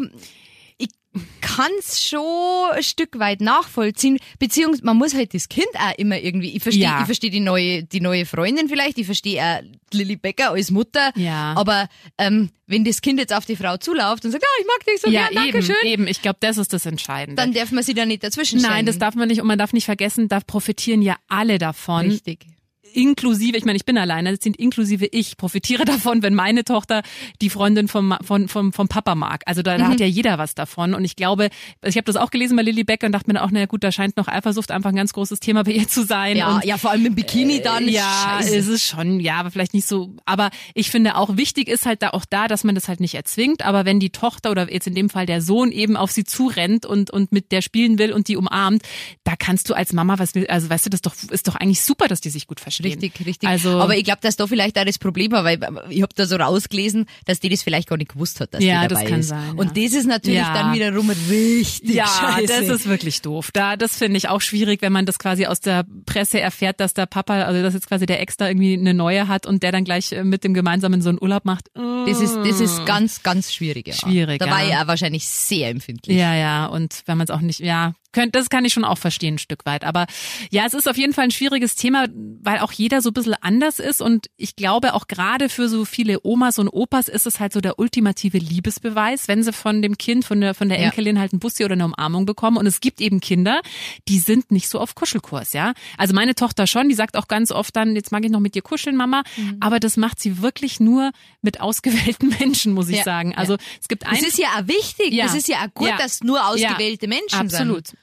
kann 1.41 1.71
es 1.79 2.03
schon 2.03 2.71
ein 2.71 2.81
Stück 2.83 3.19
weit 3.19 3.39
nachvollziehen, 3.41 4.17
beziehungsweise 4.39 4.83
man 4.85 4.97
muss 4.97 5.13
halt 5.13 5.33
das 5.33 5.47
Kind 5.49 5.67
auch 5.75 5.93
immer 5.97 6.17
irgendwie, 6.19 6.55
ich 6.55 6.63
verstehe 6.63 6.83
Ja. 6.85 6.99
ich 7.01 7.05
verstehe 7.05 7.29
die 7.29 7.39
neue, 7.39 7.83
die 7.83 8.01
neue 8.01 8.25
Freundin 8.25 8.67
vielleicht, 8.69 8.97
ich 8.97 9.05
verstehe 9.05 9.41
auch 9.41 9.61
Lilly 9.93 10.15
Becker 10.15 10.51
als 10.51 10.71
Mutter, 10.71 11.11
Ja. 11.15 11.53
aber 11.55 11.87
ähm, 12.17 12.49
wenn 12.65 12.83
das 12.83 13.01
Kind 13.01 13.19
jetzt 13.19 13.33
auf 13.33 13.45
die 13.45 13.55
Frau 13.55 13.77
zuläuft 13.77 14.25
und 14.25 14.31
sagt, 14.31 14.43
ah, 14.43 14.59
ich 14.61 14.65
mag 14.65 14.85
dich 14.85 15.01
so 15.01 15.09
ja, 15.09 15.27
gern, 15.27 15.35
danke 15.35 15.57
eben, 15.59 15.65
schön, 15.65 15.75
eben. 15.85 16.07
Ich 16.07 16.21
glaube, 16.23 16.37
das 16.39 16.57
ist 16.57 16.73
das 16.73 16.85
Entscheidende. 16.87 17.39
dann 17.41 17.53
darf 17.53 17.71
man 17.71 17.83
sie 17.83 17.93
da 17.93 18.05
nicht 18.05 18.23
dazwischen 18.23 18.59
Nein, 18.61 18.85
das 18.87 18.97
darf 18.97 19.13
man 19.15 19.27
nicht 19.27 19.39
und 19.41 19.47
man 19.47 19.59
darf 19.59 19.73
nicht 19.73 19.85
vergessen, 19.85 20.27
da 20.29 20.39
profitieren 20.39 21.01
ja 21.03 21.17
alle 21.27 21.59
davon. 21.59 22.07
Richtig. 22.09 22.47
Inklusive, 22.95 23.57
ich 23.57 23.65
meine, 23.65 23.75
ich 23.77 23.85
bin 23.85 23.97
alleine, 23.97 24.31
das 24.31 24.43
sind 24.43 24.57
inklusive 24.57 25.05
ich, 25.11 25.37
profitiere 25.37 25.85
davon, 25.85 26.21
wenn 26.23 26.33
meine 26.35 26.63
Tochter 26.63 27.03
die 27.41 27.49
Freundin 27.49 27.87
vom, 27.87 28.15
vom, 28.21 28.47
vom, 28.47 28.73
vom 28.73 28.87
Papa 28.87 29.15
mag. 29.15 29.43
Also 29.45 29.61
da, 29.61 29.77
da 29.77 29.83
Mhm. 29.87 29.91
hat 29.91 29.99
ja 29.99 30.05
jeder 30.05 30.37
was 30.37 30.55
davon. 30.55 30.93
Und 30.93 31.03
ich 31.05 31.15
glaube, 31.15 31.49
ich 31.83 31.95
habe 31.97 32.05
das 32.05 32.15
auch 32.15 32.31
gelesen 32.31 32.55
bei 32.55 32.61
Lilly 32.63 32.83
Becker 32.83 33.05
und 33.07 33.11
dachte 33.11 33.31
mir 33.31 33.41
auch, 33.43 33.51
naja 33.51 33.65
gut, 33.65 33.83
da 33.83 33.91
scheint 33.91 34.17
noch 34.17 34.27
Eifersucht 34.27 34.71
einfach 34.71 34.89
ein 34.91 34.95
ganz 34.95 35.13
großes 35.13 35.39
Thema 35.39 35.63
bei 35.63 35.71
ihr 35.71 35.87
zu 35.87 36.03
sein. 36.05 36.37
Ja, 36.37 36.55
und 36.55 36.65
ja, 36.65 36.77
vor 36.77 36.91
allem 36.91 37.05
im 37.05 37.15
Bikini 37.15 37.61
dann. 37.61 37.85
ist 37.87 37.93
ja, 37.95 38.29
scheiße. 38.39 38.55
ist 38.55 38.67
es 38.67 38.83
schon, 38.83 39.19
ja, 39.19 39.35
aber 39.35 39.51
vielleicht 39.51 39.73
nicht 39.73 39.87
so. 39.87 40.15
Aber 40.25 40.49
ich 40.73 40.89
finde 40.91 41.15
auch 41.15 41.37
wichtig 41.37 41.67
ist 41.67 41.85
halt 41.85 42.01
da 42.01 42.11
auch 42.11 42.25
da, 42.29 42.47
dass 42.47 42.63
man 42.63 42.75
das 42.75 42.87
halt 42.87 42.99
nicht 42.99 43.15
erzwingt. 43.15 43.63
Aber 43.65 43.85
wenn 43.85 43.99
die 43.99 44.09
Tochter 44.11 44.51
oder 44.51 44.71
jetzt 44.71 44.87
in 44.87 44.95
dem 44.95 45.09
Fall 45.09 45.25
der 45.25 45.41
Sohn 45.41 45.71
eben 45.71 45.97
auf 45.97 46.11
sie 46.11 46.23
zurennt 46.23 46.85
und, 46.85 47.11
und 47.11 47.31
mit 47.31 47.51
der 47.51 47.61
spielen 47.61 47.97
will 47.97 48.13
und 48.13 48.27
die 48.27 48.37
umarmt, 48.37 48.83
da 49.23 49.35
kannst 49.35 49.69
du 49.69 49.73
als 49.73 49.93
Mama 49.93 50.19
was 50.19 50.35
will, 50.35 50.47
also 50.47 50.69
weißt 50.69 50.85
du, 50.85 50.89
das 50.89 51.01
doch, 51.01 51.13
ist 51.31 51.47
doch 51.47 51.55
eigentlich 51.55 51.81
super, 51.81 52.07
dass 52.07 52.21
die 52.21 52.29
sich 52.29 52.47
gut 52.47 52.59
verstehen. 52.59 52.82
Richtig, 52.83 53.13
richtig. 53.25 53.47
Also, 53.49 53.79
aber 53.79 53.97
ich 53.97 54.03
glaube, 54.03 54.19
dass 54.21 54.35
da 54.35 54.47
vielleicht 54.47 54.77
auch 54.77 54.85
das 54.85 54.97
Problem 54.99 55.31
war, 55.31 55.43
weil 55.43 55.59
ich 55.89 56.01
habe 56.01 56.13
da 56.15 56.25
so 56.25 56.35
rausgelesen, 56.35 57.05
dass 57.25 57.39
die 57.39 57.49
das 57.49 57.63
vielleicht 57.63 57.87
gar 57.89 57.97
nicht 57.97 58.11
gewusst 58.13 58.39
hat, 58.39 58.53
dass 58.53 58.63
Ja, 58.63 58.81
die 58.83 58.87
das 58.89 58.99
dabei 58.99 59.09
kann 59.11 59.19
ist. 59.21 59.27
sein, 59.29 59.43
ja. 59.47 59.59
Und 59.59 59.77
das 59.77 59.93
ist 59.93 60.05
natürlich 60.07 60.39
Ja. 60.39 60.53
dann 60.53 60.73
wiederum 60.73 61.09
richtig 61.09 61.95
ja, 61.95 62.05
scheiße. 62.07 62.47
das 62.47 62.69
ist 62.81 62.87
wirklich 62.87 63.21
doof. 63.21 63.49
Da, 63.53 63.75
das 63.77 63.97
finde 63.97 64.17
ich 64.17 64.29
auch 64.29 64.41
schwierig, 64.41 64.81
wenn 64.81 64.91
man 64.93 65.05
das 65.05 65.19
quasi 65.19 65.45
aus 65.45 65.59
der 65.59 65.85
Presse 66.05 66.39
erfährt, 66.39 66.79
dass 66.79 66.93
der 66.93 67.05
Papa, 67.05 67.43
also 67.43 67.61
dass 67.61 67.73
jetzt 67.73 67.87
quasi 67.87 68.05
der 68.05 68.21
Ex 68.21 68.37
da 68.37 68.47
irgendwie 68.47 68.73
eine 68.73 68.93
neue 68.93 69.27
hat 69.27 69.45
und 69.45 69.63
der 69.63 69.71
dann 69.71 69.83
gleich 69.83 70.11
äh, 70.11 70.23
mit 70.23 70.43
dem 70.43 70.53
gemeinsamen 70.53 71.01
so 71.01 71.09
einen 71.09 71.21
Urlaub 71.21 71.45
macht. 71.45 71.69
das 71.75 72.19
ist, 72.21 72.35
das 72.45 72.59
ist 72.59 72.85
ganz, 72.85 73.23
ganz 73.23 73.53
schwierig. 73.53 73.87
Ja. 73.87 73.93
Schwierig, 73.93 74.39
Da 74.39 74.49
war 74.49 74.63
ja. 74.63 74.83
auch 74.83 74.87
wahrscheinlich 74.87 75.27
sehr 75.27 75.69
empfindlich. 75.69 76.17
Ja, 76.17 76.35
ja, 76.35 76.65
und 76.67 77.01
wenn 77.05 77.17
man 77.17 77.25
es 77.25 77.31
auch 77.31 77.41
nicht, 77.41 77.59
ja, 77.59 77.93
könnt, 78.13 78.35
das 78.35 78.49
kann 78.49 78.63
ich 78.65 78.73
schon 78.73 78.85
auch 78.85 78.97
verstehen, 78.97 79.35
ein 79.35 79.39
Stück 79.39 79.65
weit. 79.65 79.83
Aber 79.83 80.05
ja, 80.51 80.65
es 80.65 80.73
ist 80.73 80.87
auf 80.87 80.97
jeden 80.97 81.13
Fall 81.13 81.25
ein 81.25 81.31
schwieriges 81.31 81.75
Thema, 81.75 82.05
weil 82.41 82.59
auch 82.59 82.71
jeder 82.71 83.01
so 83.01 83.09
ein 83.09 83.13
bisschen 83.13 83.35
anders 83.41 83.79
ist. 83.79 84.01
Und 84.01 84.27
ich 84.37 84.55
glaube, 84.55 84.93
auch 84.93 85.07
gerade 85.07 85.49
für 85.49 85.67
so 85.67 85.85
viele 85.85 86.19
Omas 86.23 86.59
und 86.59 86.69
Opas 86.69 87.07
ist 87.07 87.27
es 87.27 87.39
halt 87.39 87.53
so 87.53 87.61
der 87.61 87.79
ultimative 87.79 88.37
Liebesbeweis, 88.37 89.27
wenn 89.27 89.43
sie 89.43 89.51
von 89.53 89.81
dem 89.81 89.97
Kind, 89.97 90.25
von 90.25 90.39
der, 90.39 90.53
von 90.53 90.69
der. 90.69 90.83
Enkelin 90.83 91.19
halt 91.19 91.33
ein 91.33 91.39
Bussi 91.39 91.65
oder 91.65 91.73
eine 91.73 91.85
Umarmung 91.85 92.25
bekommen. 92.25 92.57
Und 92.57 92.65
es 92.65 92.79
gibt 92.79 93.01
eben 93.01 93.19
Kinder, 93.19 93.61
die 94.07 94.19
sind 94.19 94.51
nicht 94.51 94.69
so 94.69 94.79
auf 94.79 94.95
Kuschelkurs, 94.95 95.53
ja. 95.53 95.73
Also 95.97 96.13
meine 96.13 96.35
Tochter 96.35 96.67
schon, 96.67 96.89
die 96.89 96.95
sagt 96.95 97.17
auch 97.17 97.27
ganz 97.27 97.51
oft 97.51 97.75
dann, 97.75 97.95
jetzt 97.95 98.11
mag 98.11 98.23
ich 98.23 98.31
noch 98.31 98.39
mit 98.39 98.55
dir 98.55 98.61
kuscheln, 98.61 98.95
Mama. 98.95 99.23
Mhm. 99.37 99.57
Aber 99.59 99.79
das 99.79 99.97
macht 99.97 100.19
sie 100.19 100.41
wirklich 100.41 100.79
nur 100.79 101.11
mit 101.41 101.61
ausgewählten 101.61 102.29
Menschen, 102.39 102.73
muss 102.73 102.89
ich 102.89 102.97
Ja, 102.97 103.03
sagen. 103.03 103.35
Also 103.35 103.53
ja. 103.53 103.59
es 103.81 103.87
gibt 103.87 104.05
ein 104.05 104.15
Das 104.15 104.21
ist 104.21 104.37
ja 104.37 104.47
auch 104.57 104.67
wichtig. 104.67 105.13
Ja. 105.13 105.25
Das 105.25 105.35
ist 105.35 105.47
ja 105.47 105.57
auch 105.65 105.73
gut, 105.73 105.91
dass 105.97 106.21
nur 106.21 106.45
ausgewählte 106.47 107.07
Menschen 107.07 107.39
absolut, 107.39 107.87
sind. 107.87 107.97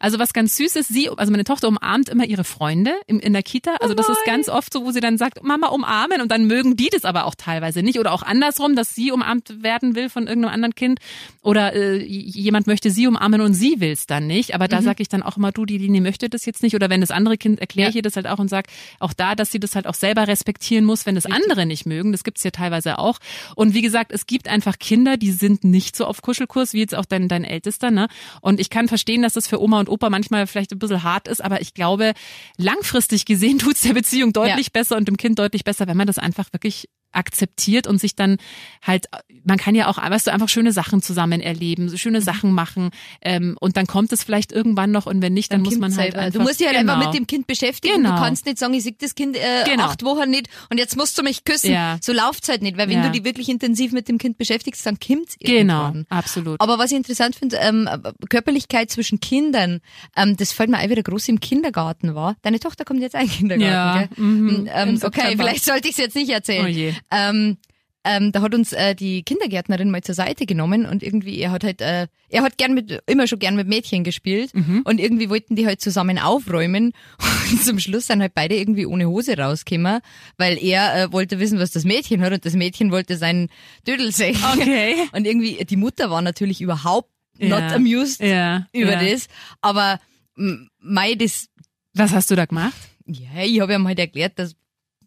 Also 0.00 0.18
was 0.18 0.32
ganz 0.32 0.56
süß 0.56 0.76
ist, 0.76 0.88
sie, 0.88 1.10
also 1.10 1.30
meine 1.30 1.44
Tochter 1.44 1.68
umarmt 1.68 2.08
immer 2.08 2.24
ihre 2.24 2.44
Freunde 2.44 2.92
im, 3.06 3.20
in 3.20 3.32
der 3.32 3.42
Kita. 3.42 3.76
Also 3.80 3.94
das 3.94 4.08
ist 4.08 4.24
ganz 4.24 4.48
oft 4.48 4.72
so, 4.72 4.84
wo 4.84 4.90
sie 4.92 5.00
dann 5.00 5.18
sagt, 5.18 5.42
Mama 5.42 5.68
umarmen 5.68 6.20
und 6.20 6.30
dann 6.30 6.46
mögen 6.46 6.76
die 6.76 6.88
das 6.90 7.04
aber 7.04 7.26
auch 7.26 7.34
teilweise 7.34 7.82
nicht. 7.82 7.98
Oder 7.98 8.12
auch 8.12 8.22
andersrum, 8.22 8.76
dass 8.76 8.94
sie 8.94 9.12
umarmt 9.12 9.62
werden 9.62 9.94
will 9.94 10.08
von 10.08 10.26
irgendeinem 10.26 10.54
anderen 10.54 10.74
Kind. 10.74 10.98
Oder 11.42 11.74
äh, 11.74 12.02
jemand 12.04 12.66
möchte 12.66 12.90
sie 12.90 13.06
umarmen 13.06 13.40
und 13.40 13.54
sie 13.54 13.80
will 13.80 13.92
es 13.92 14.06
dann 14.06 14.26
nicht. 14.26 14.54
Aber 14.54 14.68
da 14.68 14.82
sage 14.82 15.02
ich 15.02 15.08
dann 15.08 15.22
auch 15.22 15.36
immer, 15.36 15.52
du, 15.52 15.66
die 15.66 15.78
Linie 15.78 16.00
möchte 16.00 16.28
das 16.28 16.44
jetzt 16.46 16.62
nicht. 16.62 16.74
Oder 16.74 16.88
wenn 16.90 17.00
das 17.00 17.10
andere 17.10 17.36
Kind, 17.36 17.60
erkläre 17.60 17.88
ich 17.90 17.94
Ja. 17.94 17.98
ihr 17.98 18.02
das 18.02 18.16
halt 18.16 18.26
auch 18.26 18.38
und 18.38 18.48
sag 18.48 18.66
auch 18.98 19.12
da, 19.12 19.34
dass 19.34 19.50
sie 19.52 19.60
das 19.60 19.74
halt 19.74 19.86
auch 19.86 19.94
selber 19.94 20.28
respektieren 20.28 20.84
muss, 20.84 21.06
wenn 21.06 21.14
das 21.14 21.26
andere 21.26 21.66
nicht 21.66 21.86
mögen. 21.86 22.12
Das 22.12 22.24
gibt's 22.24 22.42
ja 22.44 22.50
teilweise 22.50 22.98
auch. 22.98 23.18
Und 23.54 23.74
wie 23.74 23.82
gesagt, 23.82 24.12
es 24.12 24.26
gibt 24.26 24.48
einfach 24.48 24.78
Kinder, 24.78 25.16
die 25.16 25.30
sind 25.32 25.64
nicht 25.64 25.96
so 25.96 26.06
auf 26.06 26.22
Kuschelkurs, 26.22 26.72
wie 26.72 26.78
jetzt 26.80 26.94
auch 26.94 27.04
dein, 27.04 27.28
dein 27.28 27.44
Ältester. 27.44 27.90
Ne? 27.90 28.08
Und 28.40 28.60
ich 28.60 28.70
kann 28.70 28.88
verstehen, 28.88 29.09
dass 29.22 29.34
das 29.34 29.46
für 29.48 29.60
Oma 29.60 29.80
und 29.80 29.88
Opa 29.88 30.08
manchmal 30.10 30.46
vielleicht 30.46 30.72
ein 30.72 30.78
bisschen 30.78 31.02
hart 31.02 31.28
ist, 31.28 31.42
aber 31.44 31.60
ich 31.60 31.74
glaube, 31.74 32.12
langfristig 32.56 33.24
gesehen 33.24 33.58
tut's 33.58 33.82
der 33.82 33.92
Beziehung 33.94 34.32
deutlich 34.32 34.66
Ja. 34.66 34.70
besser 34.72 34.96
und 34.96 35.08
dem 35.08 35.16
Kind 35.16 35.38
deutlich 35.38 35.64
besser, 35.64 35.86
wenn 35.86 35.96
man 35.96 36.06
das 36.06 36.18
einfach 36.18 36.52
wirklich 36.52 36.88
akzeptiert 37.12 37.86
und 37.86 38.00
sich 38.00 38.14
dann 38.16 38.36
halt, 38.82 39.06
man 39.44 39.58
kann 39.58 39.74
ja 39.74 39.88
auch, 39.88 39.98
weißt 39.98 40.26
du, 40.28 40.32
einfach 40.32 40.48
schöne 40.48 40.72
Sachen 40.72 41.02
zusammen 41.02 41.40
erleben, 41.40 41.88
so 41.88 41.94
Mhm. 41.94 41.98
schöne 41.98 42.22
Sachen 42.22 42.52
machen 42.52 42.90
ähm, 43.22 43.56
und 43.60 43.76
dann 43.76 43.86
kommt 43.86 44.12
es 44.12 44.22
vielleicht 44.22 44.52
irgendwann 44.52 44.90
noch 44.90 45.06
und 45.06 45.20
wenn 45.22 45.32
nicht, 45.34 45.52
dann 45.52 45.62
Beim 45.62 45.72
muss 45.72 45.78
man 45.80 45.96
halt 45.96 46.14
einfach, 46.14 46.38
du 46.38 46.44
musst 46.44 46.60
dich 46.60 46.66
halt 46.66 46.78
genau. 46.78 46.94
einfach 46.94 47.06
mit 47.06 47.18
dem 47.18 47.26
Kind 47.26 47.46
beschäftigen. 47.46 47.96
Genau. 47.96 48.10
Du 48.16 48.22
kannst 48.22 48.46
nicht 48.46 48.58
sagen, 48.58 48.74
ich 48.74 48.82
sehe 48.84 48.94
das 48.98 49.14
Kind 49.14 49.36
äh, 49.36 49.40
Genau. 49.64 49.84
acht 49.84 50.04
Wochen 50.04 50.30
nicht 50.30 50.48
und 50.70 50.78
jetzt 50.78 50.96
musst 50.96 51.18
du 51.18 51.22
mich 51.22 51.44
küssen. 51.44 51.72
Ja. 51.72 51.98
So 52.00 52.12
läuft's 52.12 52.48
halt 52.48 52.62
nicht, 52.62 52.76
weil 52.78 52.88
wenn 52.88 52.98
Ja. 52.98 53.06
du 53.06 53.12
dich 53.12 53.24
wirklich 53.24 53.48
intensiv 53.48 53.92
mit 53.92 54.08
dem 54.08 54.18
Kind 54.18 54.38
beschäftigst, 54.38 54.84
dann 54.86 54.98
kommt's 54.98 55.36
Genau, 55.40 55.86
irgendwann. 55.88 56.06
absolut. 56.10 56.60
Aber 56.60 56.78
was 56.78 56.90
ich 56.90 56.96
interessant 56.96 57.36
finde, 57.36 57.56
ähm, 57.56 57.88
Körperlichkeit 58.28 58.90
zwischen 58.90 59.20
Kindern, 59.20 59.80
ähm, 60.16 60.36
das 60.36 60.52
fällt 60.52 60.70
mir 60.70 60.78
auch 60.78 60.88
wieder 60.88 61.02
groß 61.02 61.28
im 61.28 61.40
Kindergarten 61.40 62.14
war. 62.14 62.36
Deine 62.42 62.60
Tochter 62.60 62.84
kommt 62.84 63.00
jetzt 63.00 63.16
auch 63.16 63.20
in 63.20 63.28
den 63.28 63.36
Kindergarten, 63.38 64.00
Ja, 64.00 64.06
gell? 64.06 64.24
mhm, 64.24 64.68
ähm, 64.72 64.98
okay, 65.02 65.34
vielleicht 65.36 65.64
sollte 65.64 65.88
ich 65.88 65.92
es 65.94 65.98
jetzt 65.98 66.14
nicht 66.16 66.30
erzählen. 66.30 66.64
Oh 66.64 66.68
je. 66.68 66.92
Ähm, 67.10 67.58
ähm, 68.02 68.32
da 68.32 68.40
hat 68.40 68.54
uns 68.54 68.72
äh, 68.72 68.94
die 68.94 69.22
Kindergärtnerin 69.24 69.90
mal 69.90 70.00
zur 70.02 70.14
Seite 70.14 70.46
genommen 70.46 70.86
und 70.86 71.02
irgendwie, 71.02 71.38
er 71.38 71.50
hat 71.50 71.64
halt, 71.64 71.82
äh, 71.82 72.06
er 72.30 72.42
hat 72.42 72.56
gern 72.56 72.72
mit, 72.72 72.98
immer 73.06 73.26
schon 73.26 73.38
gern 73.40 73.56
mit 73.56 73.68
Mädchen 73.68 74.04
gespielt 74.04 74.54
Mhm. 74.54 74.80
und 74.86 74.98
irgendwie 74.98 75.28
wollten 75.28 75.54
die 75.54 75.66
halt 75.66 75.82
zusammen 75.82 76.18
aufräumen 76.18 76.92
und 77.52 77.62
zum 77.62 77.78
Schluss 77.78 78.06
sind 78.06 78.22
halt 78.22 78.32
beide 78.32 78.56
irgendwie 78.56 78.86
ohne 78.86 79.06
Hose 79.06 79.36
rausgekommen, 79.36 80.00
weil 80.38 80.56
er 80.64 80.94
äh, 80.96 81.12
wollte 81.12 81.38
wissen, 81.40 81.58
was 81.58 81.72
das 81.72 81.84
Mädchen 81.84 82.22
hat 82.22 82.32
und 82.32 82.46
das 82.46 82.54
Mädchen 82.54 82.90
wollte 82.90 83.18
seinen 83.18 83.48
Dödel 83.86 84.12
sehen. 84.12 84.38
Okay. 84.54 84.94
Und 85.12 85.26
irgendwie, 85.26 85.62
die 85.66 85.76
Mutter 85.76 86.08
war 86.10 86.22
natürlich 86.22 86.62
überhaupt 86.62 87.10
not 87.38 87.60
Ja. 87.60 87.74
amused 87.74 88.20
Ja. 88.22 88.66
über 88.72 88.92
ja. 89.02 89.10
das, 89.12 89.26
aber 89.60 90.00
mei, 90.36 91.14
das, 91.16 91.48
Was 91.92 92.12
hast 92.12 92.30
du 92.30 92.34
da 92.36 92.46
gemacht? 92.46 92.72
ja, 93.06 93.42
ich 93.44 93.60
habe 93.60 93.74
ihm 93.74 93.86
halt 93.86 93.98
erklärt, 93.98 94.38
dass 94.38 94.54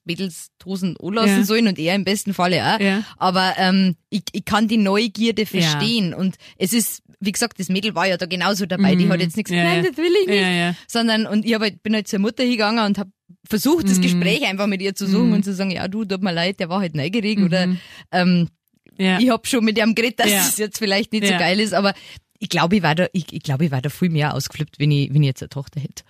Mädels 0.06 0.48
Hosen 0.66 0.96
anlassen 1.02 1.38
Ja. 1.40 1.44
sollen 1.46 1.68
und 1.68 1.80
er 1.80 1.96
im 1.96 2.04
besten 2.04 2.34
Falle 2.34 2.64
auch. 2.76 2.80
Ja. 2.80 3.04
Aber 3.18 3.54
ähm, 3.58 3.96
ich, 4.10 4.24
ich 4.32 4.46
kann 4.46 4.68
die 4.68 4.78
Neugierde 4.78 5.46
verstehen. 5.46 6.14
Und 6.14 6.36
es 6.58 6.74
ist, 6.74 7.02
wie 7.20 7.32
gesagt, 7.32 7.60
das 7.60 7.70
Mädel 7.70 7.96
war 7.96 8.08
ja 8.08 8.18
da 8.18 8.26
genauso 8.26 8.66
dabei. 8.66 8.96
Die 8.96 9.06
Mhm. 9.06 9.12
hat 9.12 9.22
jetzt 9.22 9.38
nichts 9.38 9.52
Ja, 9.52 9.58
gesagt, 9.64 9.76
nein, 9.76 9.84
ja. 9.86 9.90
das 9.90 9.98
will 9.98 10.12
ich 10.22 10.28
nicht. 10.28 10.42
Ja, 10.42 10.50
ja. 10.50 10.76
Sondern, 10.88 11.26
und 11.28 11.46
ich 11.46 11.54
hab 11.54 11.62
halt, 11.62 11.82
bin 11.84 11.94
halt 11.96 12.08
zur 12.08 12.20
Mutter 12.20 12.44
hingegangen 12.44 12.86
und 12.86 12.98
habe 12.98 13.12
versucht, 13.48 13.88
das 13.90 13.98
Mhm. 13.98 14.02
Gespräch 14.04 14.44
einfach 14.46 14.68
mit 14.68 14.82
ihr 14.82 14.96
zu 14.96 15.06
suchen 15.08 15.28
Mhm. 15.28 15.34
und 15.34 15.44
zu 15.46 15.54
sagen, 15.54 15.72
ja, 15.72 15.88
du, 15.88 16.06
tut 16.06 16.22
mir 16.22 16.32
leid, 16.34 16.60
der 16.60 16.70
war 16.70 16.80
halt 16.80 16.96
neugierig 16.96 17.40
oder 17.40 17.68
ähm, 18.12 18.50
Ja. 18.98 19.20
ich 19.20 19.30
hab 19.30 19.48
schon 19.48 19.64
mit 19.66 19.78
ihm 19.78 19.96
geredet, 19.96 20.20
dass 20.20 20.30
Ja. 20.32 20.40
es 20.48 20.58
jetzt 20.58 20.78
vielleicht 20.78 21.12
nicht 21.14 21.26
so 21.26 21.32
Ja. 21.34 21.40
geil 21.40 21.60
ist, 21.60 21.74
aber 21.74 21.94
ich 22.40 22.50
glaube, 22.50 22.76
ich 22.76 22.84
war 22.84 22.94
da, 22.96 23.08
ich, 23.14 23.32
ich 23.32 23.42
glaube, 23.42 23.66
ich 23.66 23.72
war 23.72 23.82
da 23.82 23.90
viel 23.90 24.10
mehr 24.10 24.34
ausgeflippt, 24.36 24.78
wenn 24.80 24.92
ich, 24.92 25.14
wenn 25.14 25.24
ich 25.24 25.28
jetzt 25.28 25.42
eine 25.42 25.50
Tochter 25.50 25.80
hätte. 25.80 26.04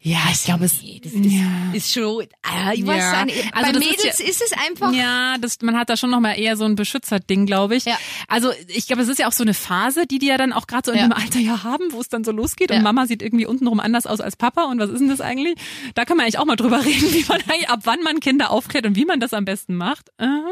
Ja, 0.00 0.18
ich 0.30 0.44
glaube, 0.44 0.64
es 0.66 0.80
Nee, 0.80 1.00
das 1.02 1.12
ist, 1.12 1.24
ja. 1.24 1.72
ist 1.72 1.92
schon, 1.92 2.24
ah, 2.42 2.72
ich 2.72 2.86
weiß 2.86 2.96
Ja. 3.02 3.24
nicht. 3.24 3.44
Also 3.52 3.72
Bei 3.72 3.78
ist 3.78 3.90
Mädels 3.98 4.18
ja- 4.20 4.26
ist, 4.26 4.42
es 4.42 4.52
einfach. 4.52 4.92
Ja, 4.92 5.36
das, 5.38 5.60
man 5.60 5.76
hat 5.76 5.90
da 5.90 5.96
schon 5.96 6.10
noch 6.10 6.20
mal 6.20 6.34
eher 6.38 6.56
so 6.56 6.64
ein 6.66 6.76
Beschützerding, 6.76 7.46
glaube 7.46 7.74
ich. 7.74 7.84
Ja. 7.84 7.98
Also 8.28 8.52
ich 8.68 8.86
glaube, 8.86 9.02
es 9.02 9.08
ist 9.08 9.18
ja 9.18 9.26
auch 9.26 9.32
so 9.32 9.42
eine 9.42 9.54
Phase, 9.54 10.06
die 10.06 10.20
die 10.20 10.26
ja 10.28 10.36
dann 10.36 10.52
auch 10.52 10.68
gerade 10.68 10.86
so 10.86 10.92
in 10.92 10.98
dem 11.00 11.12
Alter 11.12 11.40
ja 11.40 11.64
haben, 11.64 11.90
wo 11.90 12.00
es 12.00 12.08
dann 12.08 12.22
so 12.22 12.30
losgeht 12.30 12.70
und 12.70 12.80
Mama 12.82 13.06
sieht 13.06 13.22
irgendwie 13.22 13.46
untenrum 13.46 13.80
anders 13.80 14.06
aus 14.06 14.20
als 14.20 14.36
Papa 14.36 14.64
und 14.66 14.78
was 14.78 14.88
ist 14.90 15.00
denn 15.00 15.08
das 15.08 15.20
eigentlich? 15.20 15.56
Da 15.94 16.04
kann 16.04 16.16
man 16.16 16.24
eigentlich 16.26 16.38
auch 16.38 16.44
mal 16.46 16.54
drüber 16.56 16.78
reden, 16.84 17.12
wie 17.12 17.24
man 17.28 17.40
eigentlich, 17.48 17.68
ab 17.68 17.80
wann 17.82 18.00
man 18.04 18.20
Kinder 18.20 18.52
aufklärt 18.52 18.86
und 18.86 18.94
wie 18.94 19.04
man 19.04 19.18
das 19.18 19.34
am 19.34 19.44
besten 19.44 19.74
macht. 19.74 20.10
Aha. 20.18 20.44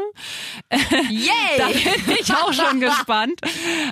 Da 0.69 0.77
Yay! 1.09 1.73
bin 2.05 2.15
ich 2.21 2.33
auch 2.33 2.51
schon 2.51 2.79
gespannt. 2.81 3.39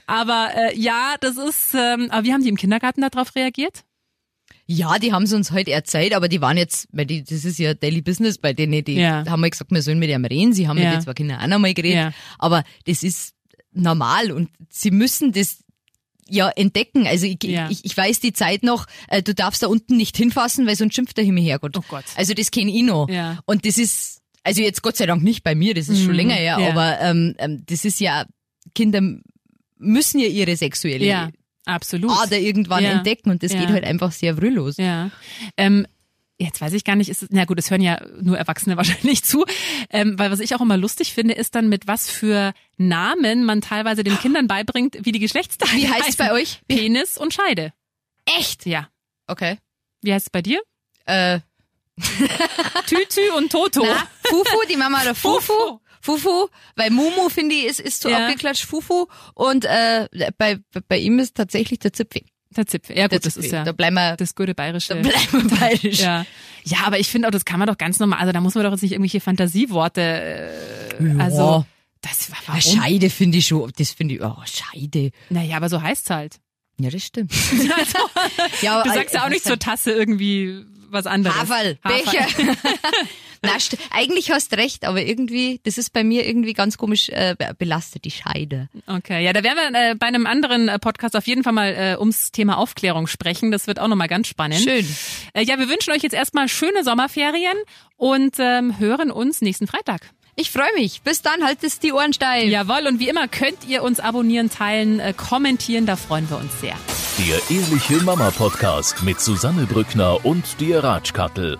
Aber 0.06 0.50
äh, 0.54 0.78
ja, 0.78 1.16
das 1.22 1.38
ist, 1.38 1.74
ähm, 1.74 2.10
aber 2.12 2.26
wie 2.26 2.34
haben 2.34 2.44
die 2.44 2.50
im 2.50 2.58
Kindergarten 2.58 3.02
darauf 3.02 3.36
reagiert? 3.36 3.84
Ja, 4.68 4.98
die 4.98 5.14
haben 5.14 5.24
es 5.24 5.34
uns 5.34 5.52
heute 5.52 5.72
erzählt, 5.72 6.14
aber 6.16 6.28
die 6.28 6.42
waren 6.42 6.58
jetzt, 6.58 6.88
weil 6.92 7.06
die, 7.06 7.24
das 7.24 7.46
ist 7.46 7.60
ja 7.60 7.74
Daily 7.76 8.02
Business 8.02 8.38
bei 8.40 8.54
denen, 8.54 8.84
die 8.84 8.94
Ja. 8.96 9.24
haben 9.28 9.42
mal 9.42 9.50
gesagt, 9.50 9.72
wir 9.72 9.82
sollen 9.84 10.00
mit 10.00 10.10
ihm 10.10 10.26
reden. 10.26 10.54
Sie 10.54 10.68
haben 10.68 10.78
Ja. 10.80 10.86
mit 10.86 10.94
den 10.96 11.02
zwei 11.04 11.14
Kindern 11.14 11.40
auch 11.40 11.48
noch 11.48 11.60
mal 11.60 11.74
geredet, 11.74 11.96
Ja. 11.98 12.14
aber 12.40 12.64
das 12.86 13.04
ist 13.04 13.34
normal 13.74 14.32
und 14.32 14.50
sie 14.70 14.90
müssen 14.92 15.32
das 15.34 15.58
ja 16.28 16.50
entdecken. 16.50 17.06
Also 17.06 17.28
ich, 17.28 17.38
Ja. 17.44 17.70
ich, 17.70 17.86
ich 17.86 17.96
weiß 17.96 18.20
die 18.22 18.34
Zeit 18.34 18.64
noch, 18.64 18.88
äh, 19.10 19.22
du 19.22 19.36
darfst 19.36 19.62
da 19.62 19.68
unten 19.68 19.98
nicht 19.98 20.18
hinfassen, 20.18 20.66
weil 20.66 20.76
sonst 20.76 20.96
schimpft 20.96 21.18
der 21.18 21.24
Himmel 21.26 21.44
Herrgott. 21.44 21.78
Oh 21.78 21.84
Gott. 21.88 22.06
Also 22.16 22.34
das 22.34 22.50
kenne 22.50 22.72
ich 22.76 22.82
noch. 22.82 23.08
Ja. 23.10 23.38
Und 23.46 23.66
das 23.68 23.78
ist, 23.78 24.22
also 24.44 24.62
jetzt 24.64 24.82
Gott 24.82 24.98
sei 24.98 25.06
Dank 25.06 25.22
nicht 25.22 25.44
bei 25.44 25.54
mir, 25.54 25.76
das 25.76 25.90
ist 25.90 26.00
schon 26.00 26.08
Mhm. 26.14 26.16
länger 26.16 26.34
her, 26.36 26.58
Ja. 26.60 26.70
aber 26.72 27.00
ähm, 27.02 27.36
ähm, 27.38 27.64
das 27.68 27.86
ist 27.86 28.00
ja, 28.00 28.26
Kinder 28.74 29.02
müssen 29.78 30.20
ja 30.20 30.28
ihre 30.28 30.56
sexuelle 30.58 31.06
Ja, 31.06 31.30
absolut. 31.66 32.12
Ader 32.12 32.38
irgendwann 32.40 32.84
Ja. 32.84 32.92
entdecken 32.92 33.30
und 33.32 33.44
das 33.44 33.54
Ja. 33.54 33.60
geht 33.60 33.70
halt 33.70 33.84
einfach 33.84 34.12
sehr 34.12 34.36
früh 34.38 34.50
los. 34.50 34.78
Ja. 34.78 35.10
Ähm, 35.58 35.86
jetzt 36.38 36.60
weiß 36.62 36.74
ich 36.74 36.84
gar 36.84 36.96
nicht, 36.96 37.10
ist 37.10 37.24
es, 37.24 37.30
na 37.32 37.46
gut, 37.46 37.58
es 37.60 37.72
hören 37.72 37.82
ja 37.82 38.00
nur 38.22 38.38
Erwachsene 38.38 38.76
wahrscheinlich 38.78 39.24
zu, 39.24 39.46
ähm, 39.90 40.18
weil 40.20 40.32
was 40.32 40.40
ich 40.40 40.54
auch 40.56 40.62
immer 40.62 40.78
lustig 40.78 41.14
finde, 41.14 41.34
ist 41.34 41.56
dann 41.56 41.70
mit 41.70 41.88
was 41.88 42.10
für 42.10 42.54
Namen 42.78 43.46
man 43.46 43.62
teilweise 43.62 44.04
den 44.04 44.18
Kindern 44.20 44.48
beibringt, 44.48 44.98
wie 45.02 45.12
die 45.12 45.20
Geschlechtsteile 45.20 45.72
Wie 45.74 45.90
heißt 45.90 46.10
es 46.10 46.16
bei 46.18 46.32
euch? 46.34 46.62
Penis 46.68 47.18
und 47.18 47.34
Scheide. 47.34 47.74
Echt? 48.38 48.66
Ja. 48.66 48.90
Okay. 49.28 49.58
Wie 50.02 50.14
heißt 50.14 50.28
es 50.28 50.30
bei 50.30 50.42
dir? 50.42 50.62
Äh, 51.06 51.40
Tütü 52.88 53.32
und 53.38 53.52
Toto. 53.52 53.86
na, 53.86 54.08
Fufu, 54.24 54.58
die 54.70 54.76
Mama 54.76 55.02
oder 55.02 55.16
Fufu. 55.16 55.40
Fufu, 55.54 55.80
weil 56.76 56.90
Mumu 56.92 57.30
finde 57.30 57.56
ich 57.56 57.66
ist, 57.66 57.80
ist 57.80 58.02
zu 58.02 58.10
Ja. 58.10 58.26
abgeklatscht 58.28 58.66
Fufu 58.66 59.08
und 59.34 59.66
äh, 59.66 60.08
bei, 60.38 60.60
bei 60.88 60.98
ihm 60.98 61.20
ist 61.20 61.36
tatsächlich 61.36 61.80
der 61.80 61.94
Zipfi. 61.94 62.26
Der 62.56 62.66
Zipfel. 62.68 62.98
Ja 62.98 63.08
gut, 63.08 63.26
das 63.26 63.36
ist 63.36 63.52
ja 63.52 63.64
Da 63.66 63.72
bleiben 63.74 63.96
wir, 63.96 64.16
das 64.16 64.34
gute 64.36 64.56
bayerische. 64.56 64.96
da 64.96 65.02
bleiben 65.02 65.50
wir 65.50 65.58
bayerisch. 65.58 66.00
ja. 66.00 66.26
ja, 66.64 66.78
aber 66.86 67.00
ich 67.00 67.08
finde 67.10 67.28
auch, 67.28 67.32
das 67.32 67.44
kann 67.44 67.60
man 67.60 67.68
doch 67.68 67.78
ganz 67.78 68.00
normal, 68.00 68.20
also 68.20 68.32
da 68.32 68.40
muss 68.40 68.56
man 68.56 68.64
doch 68.64 68.72
jetzt 68.72 68.82
nicht 68.82 68.94
irgendwelche 68.94 69.20
Fantasieworte, 69.20 70.02
äh, 70.02 71.16
also 71.20 71.66
das 72.02 72.30
war 72.32 72.38
Ja, 72.38 72.44
warum? 72.48 72.62
Scheide 72.62 73.10
finde 73.10 73.40
ich 73.40 73.48
schon, 73.48 73.72
das 73.78 73.92
finde 73.92 74.16
ich, 74.16 74.22
oh, 74.22 74.36
Scheide. 74.46 75.12
Naja, 75.30 75.58
aber 75.58 75.70
so 75.70 75.82
heißt's 75.82 76.10
halt. 76.12 76.38
Ja, 76.80 76.90
das 76.90 77.04
stimmt. 77.04 77.32
Also, 77.78 77.98
Ja, 78.62 78.82
du 78.84 78.90
aber- 78.90 78.94
sagst 79.00 79.16
ja 79.16 79.26
auch 79.26 79.30
nicht 79.30 79.44
zur 79.44 79.58
Tasse 79.60 79.92
irgendwie 79.92 80.64
was 80.90 81.08
anderes. 81.08 81.36
Haferl. 81.38 81.78
Becher. 81.84 82.28
Na, 83.46 83.78
eigentlich 83.92 84.32
hast 84.32 84.56
recht, 84.58 84.86
aber 84.86 85.02
irgendwie, 85.02 85.60
das 85.64 85.78
ist 85.78 85.94
bei 85.94 86.04
mir 86.04 86.26
irgendwie 86.28 86.54
ganz 86.54 86.78
komisch 86.78 87.10
äh, 87.10 87.36
be- 87.38 87.54
belastet, 87.58 88.06
die 88.06 88.12
Scheide. 88.12 88.70
Okay, 88.88 89.24
ja, 89.24 89.34
da 89.34 89.44
werden 89.44 89.58
wir 89.74 89.92
äh, 89.92 89.96
bei 89.96 90.08
einem 90.08 90.26
anderen 90.28 90.68
äh, 90.68 90.80
Podcast 90.80 91.16
auf 91.16 91.28
jeden 91.28 91.44
Fall 91.44 91.54
mal 91.54 91.74
äh, 91.74 91.98
ums 92.00 92.32
Thema 92.32 92.58
Aufklärung 92.58 93.08
sprechen. 93.08 93.52
Das 93.52 93.68
wird 93.68 93.80
auch 93.80 93.88
nochmal 93.88 94.08
ganz 94.08 94.28
spannend. 94.28 94.62
Schön. 94.62 94.86
Äh, 95.34 95.44
ja, 95.44 95.58
wir 95.60 95.70
wünschen 95.70 95.92
euch 95.94 96.04
jetzt 96.04 96.14
erstmal 96.14 96.48
schöne 96.50 96.84
Sommerferien 96.84 97.58
und 97.98 98.36
ähm, 98.40 98.80
hören 98.80 99.12
uns 99.12 99.42
nächsten 99.42 99.68
Freitag. 99.68 100.02
Ich 100.38 100.52
freue 100.52 100.74
mich. 100.76 101.02
Bis 101.02 101.22
dann, 101.22 101.46
haltet 101.46 101.82
die 101.82 101.94
Ohren 101.94 102.12
steif. 102.12 102.50
Jawohl, 102.50 102.88
und 102.88 103.00
wie 103.00 103.08
immer 103.08 103.30
könnt 103.30 103.66
ihr 103.70 103.84
uns 103.84 104.02
abonnieren, 104.02 104.50
teilen, 104.50 105.00
äh, 105.00 105.14
kommentieren, 105.16 105.86
da 105.86 105.96
freuen 105.96 106.30
wir 106.30 106.38
uns 106.38 106.60
sehr. 106.60 106.76
Der 107.18 107.58
Ehrliche 107.58 108.04
Mama 108.04 108.32
Podcast 108.32 109.02
mit 109.04 109.22
Susanne 109.22 109.66
Brückner 109.66 110.26
und 110.26 110.60
dir 110.60 110.84
Ratschkattel. 110.84 111.58